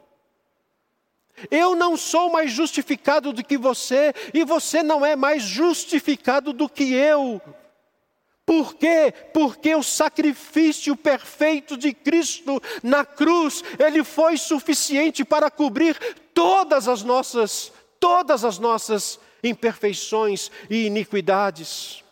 Eu 1.50 1.74
não 1.74 1.96
sou 1.96 2.30
mais 2.30 2.53
justificado 2.53 3.32
do 3.32 3.42
que 3.42 3.59
você, 3.59 4.14
e 4.32 4.44
você 4.44 4.84
não 4.84 5.05
é 5.05 5.16
mais 5.16 5.42
justificado 5.42 6.53
do 6.53 6.68
que 6.68 6.92
eu. 6.92 7.42
Por 8.45 8.74
quê? 8.74 9.14
Porque 9.32 9.74
o 9.74 9.82
sacrifício 9.82 10.97
perfeito 10.97 11.76
de 11.76 11.93
Cristo 11.93 12.61
na 12.82 13.05
cruz, 13.05 13.62
ele 13.78 14.03
foi 14.03 14.36
suficiente 14.36 15.24
para 15.24 15.51
cobrir 15.51 15.97
todas 16.34 16.88
as 16.88 17.03
nossas, 17.03 17.72
todas 18.01 18.45
as 18.45 18.59
nossas 18.59 19.20
imperfeições 19.45 20.51
e 20.68 20.86
iniquidades. 20.86 22.03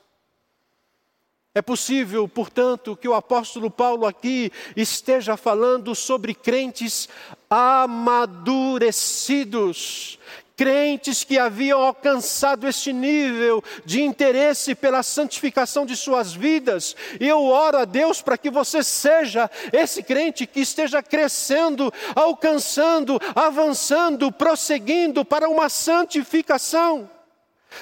É 1.53 1.61
possível, 1.61 2.29
portanto, 2.29 2.97
que 2.97 3.09
o 3.09 3.15
apóstolo 3.15 3.69
Paulo 3.69 4.07
aqui 4.07 4.53
esteja 4.77 5.37
falando 5.37 5.97
sobre 5.97 6.33
crentes 6.33 7.09
amadurecidos, 7.49 10.17
crentes 10.61 11.25
que 11.25 11.39
haviam 11.39 11.81
alcançado 11.81 12.69
este 12.69 12.93
nível 12.93 13.65
de 13.83 14.03
interesse 14.03 14.75
pela 14.75 15.03
santificação 15.03 15.87
de 15.87 15.97
suas 15.97 16.35
vidas. 16.35 16.95
E 17.19 17.27
eu 17.27 17.43
oro 17.45 17.79
a 17.79 17.87
Deus 17.87 18.21
para 18.21 18.37
que 18.37 18.51
você 18.51 18.83
seja 18.83 19.51
esse 19.73 20.03
crente 20.03 20.47
que 20.47 20.61
esteja 20.61 21.03
crescendo, 21.03 21.91
alcançando, 22.15 23.19
avançando, 23.35 24.31
prosseguindo 24.31 25.25
para 25.25 25.49
uma 25.49 25.71
santificação. 25.71 27.09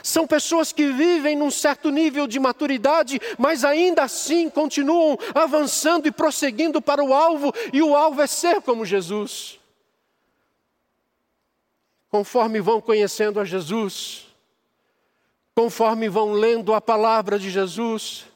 São 0.00 0.24
pessoas 0.24 0.70
que 0.72 0.86
vivem 0.86 1.34
num 1.34 1.50
certo 1.50 1.90
nível 1.90 2.28
de 2.28 2.38
maturidade, 2.38 3.20
mas 3.36 3.64
ainda 3.64 4.04
assim 4.04 4.48
continuam 4.48 5.18
avançando 5.34 6.06
e 6.06 6.12
prosseguindo 6.12 6.80
para 6.80 7.02
o 7.02 7.12
alvo, 7.12 7.52
e 7.72 7.82
o 7.82 7.96
alvo 7.96 8.22
é 8.22 8.28
ser 8.28 8.62
como 8.62 8.86
Jesus 8.86 9.57
conforme 12.10 12.60
vão 12.60 12.80
conhecendo 12.80 13.38
a 13.40 13.44
Jesus, 13.44 14.26
conforme 15.54 16.08
vão 16.08 16.32
lendo 16.32 16.72
a 16.72 16.80
palavra 16.80 17.38
de 17.38 17.50
Jesus, 17.50 18.26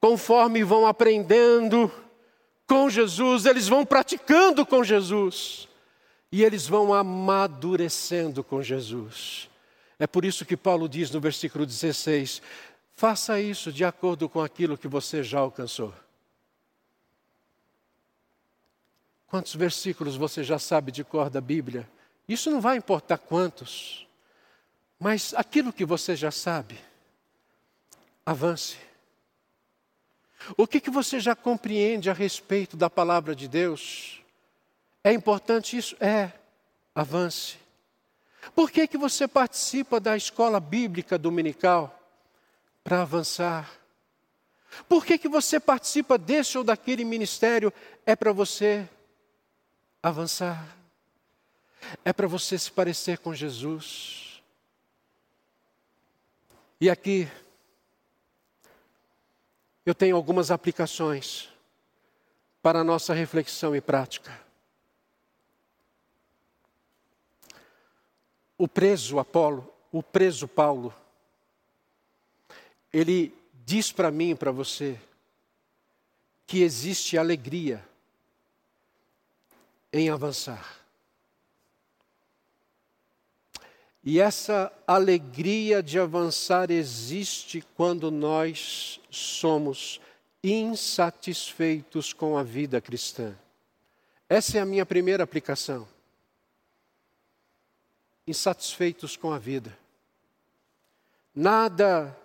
conforme 0.00 0.64
vão 0.64 0.86
aprendendo 0.86 1.90
com 2.66 2.88
Jesus, 2.90 3.46
eles 3.46 3.68
vão 3.68 3.84
praticando 3.84 4.64
com 4.64 4.82
Jesus 4.84 5.68
e 6.30 6.42
eles 6.44 6.66
vão 6.66 6.92
amadurecendo 6.92 8.44
com 8.44 8.62
Jesus. 8.62 9.48
É 9.98 10.06
por 10.06 10.24
isso 10.24 10.44
que 10.44 10.56
Paulo 10.56 10.88
diz 10.88 11.10
no 11.10 11.20
versículo 11.20 11.64
16: 11.66 12.42
faça 12.94 13.40
isso 13.40 13.72
de 13.72 13.84
acordo 13.84 14.28
com 14.28 14.40
aquilo 14.40 14.78
que 14.78 14.86
você 14.86 15.22
já 15.22 15.40
alcançou. 15.40 15.92
Quantos 19.26 19.54
versículos 19.54 20.16
você 20.16 20.42
já 20.42 20.58
sabe 20.58 20.90
de 20.90 21.04
cor 21.04 21.28
da 21.28 21.40
Bíblia? 21.40 21.88
Isso 22.28 22.50
não 22.50 22.60
vai 22.60 22.76
importar 22.76 23.16
quantos, 23.16 24.06
mas 24.98 25.32
aquilo 25.34 25.72
que 25.72 25.84
você 25.84 26.14
já 26.14 26.30
sabe, 26.30 26.78
avance. 28.26 28.76
O 30.56 30.66
que, 30.66 30.78
que 30.78 30.90
você 30.90 31.18
já 31.18 31.34
compreende 31.34 32.10
a 32.10 32.12
respeito 32.12 32.76
da 32.76 32.90
palavra 32.90 33.34
de 33.34 33.48
Deus? 33.48 34.22
É 35.02 35.12
importante 35.12 35.76
isso? 35.76 35.96
É. 36.00 36.32
Avance. 36.94 37.56
Por 38.54 38.70
que, 38.70 38.86
que 38.86 38.98
você 38.98 39.26
participa 39.26 39.98
da 39.98 40.16
escola 40.16 40.60
bíblica 40.60 41.16
dominical? 41.16 41.98
Para 42.84 43.02
avançar. 43.02 43.70
Por 44.88 45.04
que, 45.04 45.18
que 45.18 45.28
você 45.28 45.58
participa 45.58 46.18
desse 46.18 46.58
ou 46.58 46.64
daquele 46.64 47.04
ministério? 47.04 47.72
É 48.04 48.14
para 48.14 48.32
você 48.32 48.88
avançar 50.02 50.77
é 52.04 52.12
para 52.12 52.26
você 52.26 52.58
se 52.58 52.70
parecer 52.70 53.18
com 53.18 53.34
Jesus. 53.34 54.42
E 56.80 56.88
aqui, 56.88 57.28
eu 59.84 59.94
tenho 59.94 60.16
algumas 60.16 60.50
aplicações 60.50 61.48
para 62.62 62.80
a 62.80 62.84
nossa 62.84 63.14
reflexão 63.14 63.74
e 63.74 63.80
prática. 63.80 64.38
O 68.56 68.68
preso 68.68 69.18
Apolo, 69.18 69.72
o 69.90 70.02
preso 70.02 70.46
Paulo, 70.46 70.94
ele 72.92 73.34
diz 73.64 73.92
para 73.92 74.10
mim 74.10 74.30
e 74.30 74.34
para 74.34 74.50
você 74.50 75.00
que 76.46 76.62
existe 76.62 77.16
alegria 77.18 77.86
em 79.92 80.10
avançar. 80.10 80.77
E 84.04 84.20
essa 84.20 84.72
alegria 84.86 85.82
de 85.82 85.98
avançar 85.98 86.70
existe 86.70 87.64
quando 87.74 88.10
nós 88.10 89.00
somos 89.10 90.00
insatisfeitos 90.42 92.12
com 92.12 92.36
a 92.36 92.42
vida 92.42 92.80
cristã. 92.80 93.34
Essa 94.28 94.58
é 94.58 94.60
a 94.60 94.66
minha 94.66 94.86
primeira 94.86 95.24
aplicação. 95.24 95.88
Insatisfeitos 98.26 99.16
com 99.16 99.32
a 99.32 99.38
vida. 99.38 99.76
Nada 101.34 102.16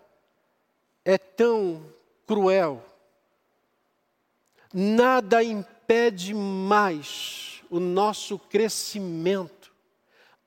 é 1.05 1.17
tão 1.17 1.83
cruel, 2.25 2.83
nada 4.73 5.43
impede 5.43 6.33
mais 6.33 7.61
o 7.69 7.79
nosso 7.79 8.39
crescimento 8.39 9.52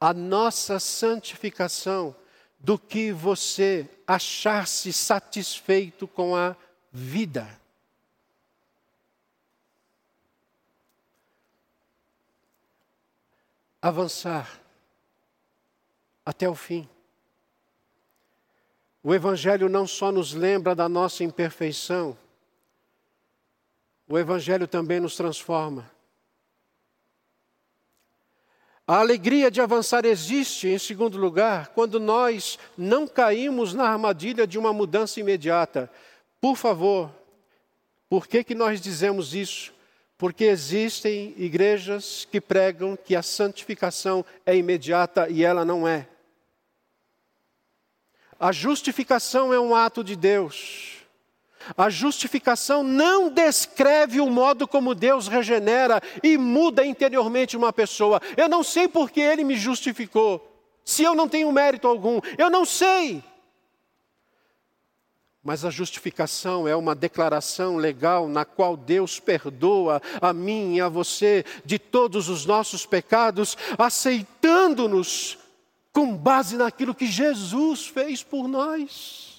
a 0.01 0.13
nossa 0.13 0.79
santificação 0.79 2.15
do 2.59 2.79
que 2.79 3.13
você 3.13 3.89
achar-se 4.07 4.93
satisfeito 4.93 6.07
com 6.07 6.35
a 6.35 6.57
vida. 6.93 7.49
Avançar 13.81 14.61
até 16.25 16.49
o 16.49 16.55
fim. 16.55 16.89
O 19.03 19.15
Evangelho 19.15 19.69
não 19.69 19.87
só 19.87 20.11
nos 20.11 20.33
lembra 20.33 20.75
da 20.75 20.89
nossa 20.89 21.23
imperfeição, 21.23 22.19
o 24.09 24.19
Evangelho 24.19 24.67
também 24.67 24.99
nos 24.99 25.15
transforma. 25.15 25.89
A 28.87 29.01
alegria 29.01 29.51
de 29.51 29.61
avançar 29.61 30.05
existe, 30.05 30.69
em 30.69 30.79
segundo 30.79 31.19
lugar, 31.19 31.69
quando 31.75 31.99
nós 31.99 32.57
não 32.79 33.09
caímos 33.09 33.75
na 33.75 33.89
armadilha 33.89 34.47
de 34.47 34.57
uma 34.57 34.73
mudança 34.73 35.19
imediata. 35.19 35.91
Por 36.41 36.57
favor, 36.57 37.11
por 38.09 38.29
que, 38.29 38.45
que 38.45 38.55
nós 38.55 38.81
dizemos 38.81 39.35
isso? 39.35 39.75
Porque 40.17 40.45
existem 40.45 41.35
igrejas 41.37 42.29
que 42.31 42.41
pregam 42.41 42.97
que 42.97 43.17
a 43.17 43.23
santificação 43.23 44.25
é 44.47 44.57
imediata 44.57 45.29
e 45.29 45.43
ela 45.43 45.65
não 45.65 45.87
é. 45.87 46.07
A 48.39 48.53
justificação 48.53 49.53
é 49.53 49.59
um 49.59 49.75
ato 49.75 50.05
de 50.05 50.15
Deus. 50.15 50.96
A 51.77 51.89
justificação 51.89 52.83
não 52.83 53.31
descreve 53.31 54.21
o 54.21 54.29
modo 54.29 54.69
como 54.69 54.95
Deus 54.95 55.29
regenera 55.29 56.03
e 56.23 56.37
muda 56.37 56.85
interiormente 56.85 57.57
uma 57.57 57.73
pessoa. 57.73 58.21
Eu 58.37 58.49
não 58.49 58.63
sei 58.63 58.89
por 58.89 59.11
que 59.11 59.21
Ele 59.21 59.45
me 59.45 59.57
justificou, 59.57 60.53
se 60.85 61.03
eu 61.03 61.15
não 61.15 61.29
tenho 61.29 61.51
mérito 61.51 61.89
algum. 61.89 62.21
Eu 62.37 62.51
não 62.51 62.65
sei. 62.65 63.23
Mas 65.47 65.65
a 65.65 65.71
justificação 65.71 66.67
é 66.67 66.75
uma 66.75 66.93
declaração 66.93 67.77
legal 67.77 68.27
na 68.27 68.45
qual 68.45 68.77
Deus 68.77 69.21
perdoa 69.21 70.03
a 70.21 70.33
mim 70.33 70.75
e 70.75 70.81
a 70.81 70.89
você 70.89 71.45
de 71.65 71.79
todos 71.79 72.29
os 72.29 72.45
nossos 72.45 72.85
pecados, 72.85 73.57
aceitando-nos 73.79 75.39
com 75.93 76.17
base 76.17 76.57
naquilo 76.57 76.95
que 76.95 77.07
Jesus 77.07 77.87
fez 77.87 78.25
por 78.25 78.49
nós. 78.49 79.36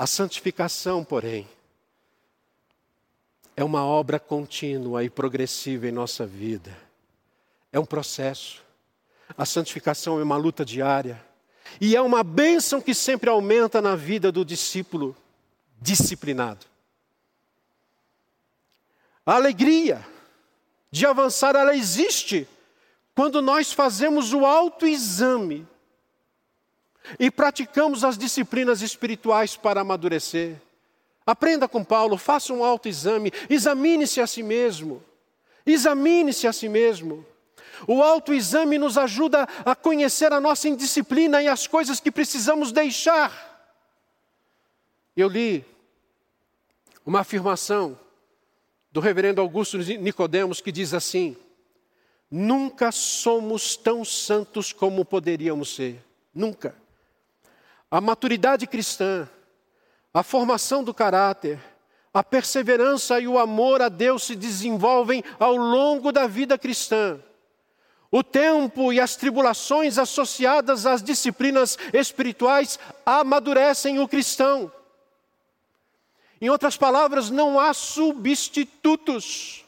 A 0.00 0.06
santificação, 0.06 1.04
porém, 1.04 1.46
é 3.54 3.62
uma 3.62 3.84
obra 3.84 4.18
contínua 4.18 5.04
e 5.04 5.10
progressiva 5.10 5.86
em 5.86 5.92
nossa 5.92 6.26
vida. 6.26 6.74
É 7.70 7.78
um 7.78 7.84
processo. 7.84 8.62
A 9.36 9.44
santificação 9.44 10.18
é 10.18 10.22
uma 10.22 10.38
luta 10.38 10.64
diária. 10.64 11.22
E 11.78 11.94
é 11.94 12.00
uma 12.00 12.24
bênção 12.24 12.80
que 12.80 12.94
sempre 12.94 13.28
aumenta 13.28 13.82
na 13.82 13.94
vida 13.94 14.32
do 14.32 14.42
discípulo 14.42 15.14
disciplinado. 15.78 16.64
A 19.26 19.34
alegria 19.34 20.02
de 20.90 21.04
avançar, 21.04 21.54
ela 21.54 21.76
existe 21.76 22.48
quando 23.14 23.42
nós 23.42 23.70
fazemos 23.70 24.32
o 24.32 24.46
autoexame 24.46 25.68
e 27.18 27.30
praticamos 27.30 28.04
as 28.04 28.16
disciplinas 28.16 28.82
espirituais 28.82 29.56
para 29.56 29.80
amadurecer. 29.80 30.56
Aprenda 31.26 31.68
com 31.68 31.84
Paulo, 31.84 32.16
faça 32.16 32.52
um 32.52 32.64
autoexame, 32.64 33.32
examine-se 33.48 34.20
a 34.20 34.26
si 34.26 34.42
mesmo. 34.42 35.02
Examine-se 35.64 36.46
a 36.46 36.52
si 36.52 36.68
mesmo. 36.68 37.24
O 37.86 38.02
autoexame 38.02 38.78
nos 38.78 38.98
ajuda 38.98 39.46
a 39.64 39.74
conhecer 39.74 40.32
a 40.32 40.40
nossa 40.40 40.68
indisciplina 40.68 41.42
e 41.42 41.48
as 41.48 41.66
coisas 41.66 42.00
que 42.00 42.10
precisamos 42.10 42.72
deixar. 42.72 43.48
Eu 45.16 45.28
li 45.28 45.64
uma 47.04 47.20
afirmação 47.20 47.98
do 48.92 49.00
reverendo 49.00 49.40
Augusto 49.40 49.78
Nicodemos 49.78 50.60
que 50.60 50.72
diz 50.72 50.92
assim: 50.92 51.36
Nunca 52.30 52.92
somos 52.92 53.76
tão 53.76 54.04
santos 54.04 54.72
como 54.72 55.04
poderíamos 55.04 55.74
ser. 55.74 56.02
Nunca. 56.34 56.79
A 57.90 58.00
maturidade 58.00 58.66
cristã, 58.66 59.28
a 60.14 60.22
formação 60.22 60.84
do 60.84 60.94
caráter, 60.94 61.58
a 62.14 62.22
perseverança 62.22 63.18
e 63.18 63.26
o 63.26 63.38
amor 63.38 63.82
a 63.82 63.88
Deus 63.88 64.24
se 64.24 64.36
desenvolvem 64.36 65.24
ao 65.38 65.56
longo 65.56 66.12
da 66.12 66.26
vida 66.26 66.56
cristã. 66.56 67.20
O 68.10 68.22
tempo 68.22 68.92
e 68.92 69.00
as 69.00 69.16
tribulações 69.16 69.96
associadas 69.98 70.84
às 70.84 71.02
disciplinas 71.02 71.78
espirituais 71.92 72.78
amadurecem 73.06 74.00
o 74.00 74.08
cristão. 74.08 74.70
Em 76.40 76.48
outras 76.48 76.76
palavras, 76.76 77.30
não 77.30 77.60
há 77.60 77.72
substitutos. 77.72 79.64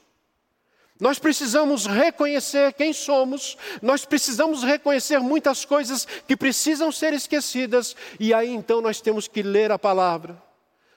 Nós 1.02 1.18
precisamos 1.18 1.84
reconhecer 1.84 2.72
quem 2.74 2.92
somos, 2.92 3.58
nós 3.82 4.04
precisamos 4.04 4.62
reconhecer 4.62 5.18
muitas 5.18 5.64
coisas 5.64 6.06
que 6.28 6.36
precisam 6.36 6.92
ser 6.92 7.12
esquecidas, 7.12 7.96
e 8.20 8.32
aí 8.32 8.54
então 8.54 8.80
nós 8.80 9.00
temos 9.00 9.26
que 9.26 9.42
ler 9.42 9.72
a 9.72 9.78
palavra, 9.80 10.40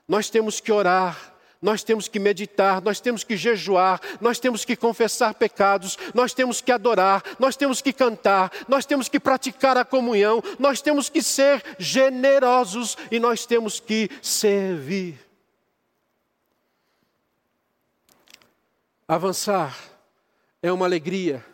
nós 0.07 0.29
temos 0.29 0.59
que 0.59 0.71
orar, 0.71 1.33
nós 1.59 1.81
temos 1.81 2.07
que 2.07 2.19
meditar, 2.19 2.83
nós 2.83 2.99
temos 2.99 3.23
que 3.23 3.35
jejuar, 3.35 3.99
nós 4.21 4.37
temos 4.37 4.63
que 4.63 4.75
confessar 4.75 5.33
pecados, 5.33 5.97
nós 6.13 6.35
temos 6.35 6.61
que 6.61 6.71
adorar, 6.71 7.23
nós 7.39 7.55
temos 7.55 7.81
que 7.81 7.91
cantar, 7.91 8.51
nós 8.67 8.85
temos 8.85 9.09
que 9.09 9.19
praticar 9.19 9.75
a 9.75 9.83
comunhão, 9.83 10.39
nós 10.59 10.83
temos 10.83 11.09
que 11.09 11.23
ser 11.23 11.63
generosos 11.79 12.95
e 13.09 13.19
nós 13.19 13.47
temos 13.47 13.79
que 13.79 14.07
servir. 14.21 15.19
Avançar 19.07 19.94
é 20.61 20.71
uma 20.71 20.85
alegria 20.85 21.45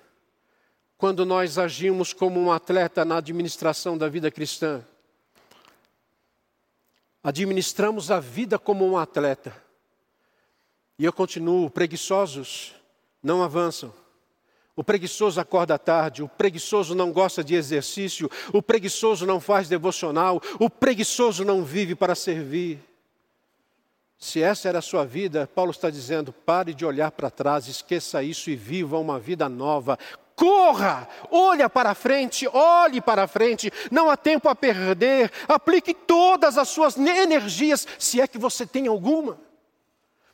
quando 0.98 1.26
nós 1.26 1.58
agimos 1.58 2.14
como 2.14 2.40
um 2.40 2.52
atleta 2.52 3.04
na 3.04 3.18
administração 3.18 3.98
da 3.98 4.08
vida 4.08 4.30
cristã. 4.30 4.86
Administramos 7.24 8.12
a 8.12 8.20
vida 8.20 8.60
como 8.60 8.86
um 8.86 8.98
atleta. 8.98 9.56
E 11.00 11.06
eu 11.06 11.12
continuo: 11.12 11.70
preguiçosos 11.70 12.76
não 13.24 13.42
avançam. 13.42 13.92
O 14.76 14.84
preguiçoso 14.84 15.40
acorda 15.40 15.78
tarde, 15.78 16.24
o 16.24 16.30
preguiçoso 16.30 16.96
não 16.96 17.12
gosta 17.12 17.44
de 17.44 17.56
exercício, 17.56 18.30
o 18.54 18.62
preguiçoso 18.62 19.26
não 19.26 19.40
faz 19.40 19.68
devocional, 19.68 20.42
o 20.60 20.70
preguiçoso 20.70 21.44
não 21.44 21.64
vive 21.64 21.96
para 21.96 22.16
servir. 22.16 22.80
Se 24.22 24.40
essa 24.40 24.70
era 24.70 24.78
a 24.78 24.84
sua 24.84 25.04
vida, 25.04 25.50
Paulo 25.54 25.72
está 25.72 25.90
dizendo: 25.90 26.32
pare 26.32 26.76
de 26.76 26.86
olhar 26.86 27.10
para 27.10 27.32
trás, 27.32 27.68
esqueça 27.68 28.22
isso 28.22 28.52
e 28.52 28.56
viva 28.56 29.00
uma 29.00 29.20
vida 29.20 29.50
nova. 29.50 29.98
Corra, 30.36 31.10
olha 31.32 31.68
para 31.68 31.96
frente, 31.96 32.48
olhe 32.48 33.02
para 33.02 33.28
frente, 33.28 33.72
não 33.90 34.12
há 34.12 34.16
tempo 34.16 34.48
a 34.48 34.56
perder. 34.56 35.32
Aplique 35.48 35.96
todas 35.96 36.60
as 36.60 36.70
suas 36.70 36.96
energias, 36.98 37.88
se 37.98 38.22
é 38.22 38.28
que 38.28 38.38
você 38.38 38.64
tem 38.64 38.86
alguma. 38.86 39.40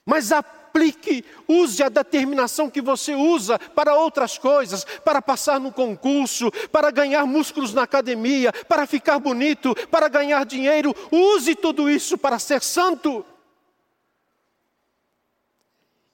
Mas 0.05 0.33
aplique, 0.33 1.23
use 1.47 1.81
a 1.81 1.87
determinação 1.87 2.69
que 2.69 2.81
você 2.81 3.15
usa 3.15 3.57
para 3.57 3.95
outras 3.95 4.37
coisas, 4.37 4.83
para 4.83 5.21
passar 5.21 5.61
no 5.61 5.71
concurso, 5.71 6.51
para 6.73 6.91
ganhar 6.91 7.25
músculos 7.25 7.73
na 7.73 7.83
academia, 7.83 8.51
para 8.67 8.85
ficar 8.85 9.17
bonito, 9.17 9.73
para 9.89 10.09
ganhar 10.09 10.45
dinheiro. 10.45 10.93
Use 11.09 11.55
tudo 11.55 11.89
isso 11.89 12.17
para 12.17 12.37
ser 12.37 12.61
santo. 12.61 13.25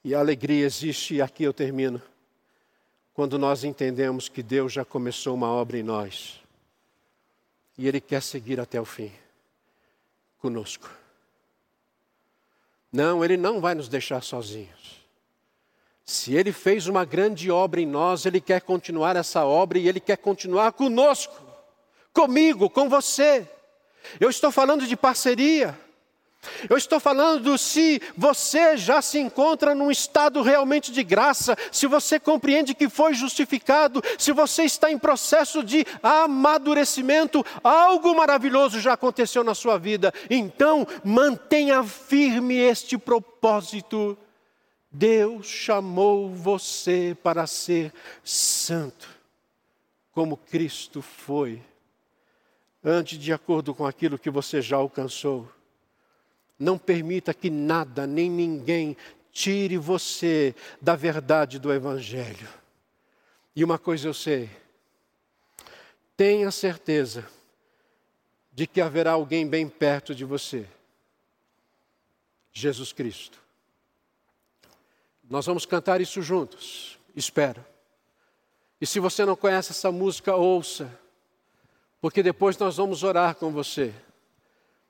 E 0.03 0.13
a 0.13 0.19
alegria 0.19 0.65
existe, 0.65 1.15
e 1.15 1.21
aqui 1.21 1.43
eu 1.43 1.53
termino, 1.53 2.01
quando 3.13 3.39
nós 3.39 3.63
entendemos 3.63 4.27
que 4.27 4.43
Deus 4.43 4.73
já 4.73 4.83
começou 4.83 5.33
uma 5.33 5.47
obra 5.47 5.77
em 5.77 5.83
nós 5.83 6.41
e 7.77 7.87
Ele 7.87 8.01
quer 8.01 8.21
seguir 8.21 8.59
até 8.59 8.81
o 8.81 8.85
fim 8.85 9.11
conosco. 10.39 10.89
Não, 12.91 13.23
Ele 13.23 13.37
não 13.37 13.61
vai 13.61 13.73
nos 13.73 13.87
deixar 13.87 14.21
sozinhos. 14.21 15.01
Se 16.05 16.35
Ele 16.35 16.51
fez 16.51 16.87
uma 16.87 17.05
grande 17.05 17.49
obra 17.49 17.79
em 17.79 17.85
nós, 17.85 18.25
Ele 18.25 18.41
quer 18.41 18.61
continuar 18.61 19.15
essa 19.15 19.45
obra 19.45 19.79
e 19.79 19.87
Ele 19.87 19.99
quer 19.99 20.17
continuar 20.17 20.73
conosco, 20.73 21.33
comigo, 22.11 22.69
com 22.69 22.89
você. 22.89 23.47
Eu 24.19 24.29
estou 24.29 24.51
falando 24.51 24.85
de 24.85 24.97
parceria. 24.97 25.79
Eu 26.69 26.77
estou 26.77 26.99
falando 26.99 27.57
se 27.57 28.01
você 28.15 28.77
já 28.77 29.01
se 29.01 29.19
encontra 29.19 29.73
num 29.73 29.91
estado 29.91 30.41
realmente 30.41 30.91
de 30.91 31.03
graça, 31.03 31.57
se 31.71 31.87
você 31.87 32.19
compreende 32.19 32.73
que 32.73 32.89
foi 32.89 33.13
justificado, 33.13 34.01
se 34.17 34.31
você 34.31 34.63
está 34.63 34.91
em 34.91 34.97
processo 34.97 35.63
de 35.63 35.85
amadurecimento, 36.01 37.45
algo 37.63 38.15
maravilhoso 38.15 38.79
já 38.79 38.93
aconteceu 38.93 39.43
na 39.43 39.55
sua 39.55 39.77
vida. 39.77 40.13
Então, 40.29 40.87
mantenha 41.03 41.83
firme 41.83 42.55
este 42.55 42.97
propósito. 42.97 44.17
Deus 44.91 45.47
chamou 45.47 46.29
você 46.29 47.17
para 47.23 47.47
ser 47.47 47.91
santo, 48.23 49.09
como 50.11 50.37
Cristo 50.37 51.01
foi, 51.01 51.59
antes 52.83 53.17
de 53.17 53.33
acordo 53.33 53.73
com 53.73 53.87
aquilo 53.87 54.19
que 54.19 54.29
você 54.29 54.61
já 54.61 54.77
alcançou. 54.77 55.49
Não 56.57 56.77
permita 56.77 57.33
que 57.33 57.49
nada 57.49 58.05
nem 58.05 58.29
ninguém 58.29 58.95
tire 59.31 59.77
você 59.77 60.55
da 60.81 60.95
verdade 60.95 61.59
do 61.59 61.73
Evangelho. 61.73 62.47
E 63.55 63.63
uma 63.63 63.77
coisa 63.77 64.07
eu 64.07 64.13
sei: 64.13 64.49
tenha 66.15 66.51
certeza 66.51 67.27
de 68.51 68.67
que 68.67 68.79
haverá 68.79 69.13
alguém 69.13 69.47
bem 69.47 69.67
perto 69.67 70.13
de 70.13 70.23
você 70.23 70.67
Jesus 72.51 72.93
Cristo. 72.93 73.41
Nós 75.27 75.45
vamos 75.45 75.65
cantar 75.65 75.99
isso 75.99 76.21
juntos, 76.21 76.99
espero. 77.15 77.65
E 78.79 78.85
se 78.85 78.99
você 78.99 79.25
não 79.25 79.35
conhece 79.35 79.71
essa 79.71 79.91
música, 79.91 80.35
ouça, 80.35 80.91
porque 81.99 82.21
depois 82.21 82.57
nós 82.57 82.77
vamos 82.77 83.01
orar 83.01 83.35
com 83.35 83.51
você. 83.51 83.93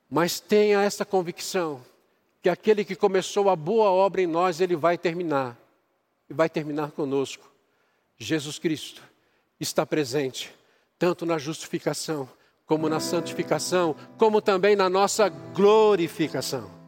Mas 0.10 0.40
tenha 0.40 0.82
essa 0.82 1.06
convicção 1.06 1.82
que 2.42 2.50
aquele 2.50 2.84
que 2.84 2.96
começou 2.96 3.50
a 3.50 3.56
boa 3.56 3.90
obra 3.90 4.22
em 4.22 4.28
nós, 4.28 4.60
ele 4.60 4.76
vai 4.76 4.98
terminar. 4.98 5.58
E 6.30 6.34
vai 6.34 6.50
terminar 6.50 6.92
conosco. 6.92 7.50
Jesus 8.18 8.60
Cristo 8.60 9.02
está 9.60 9.86
presente, 9.86 10.54
tanto 11.00 11.26
na 11.26 11.38
justificação, 11.38 12.30
como 12.66 12.90
na 12.90 13.00
santificação, 13.00 13.96
como 14.18 14.42
também 14.42 14.76
na 14.76 14.90
nossa 14.90 15.30
glorificação. 15.30 16.83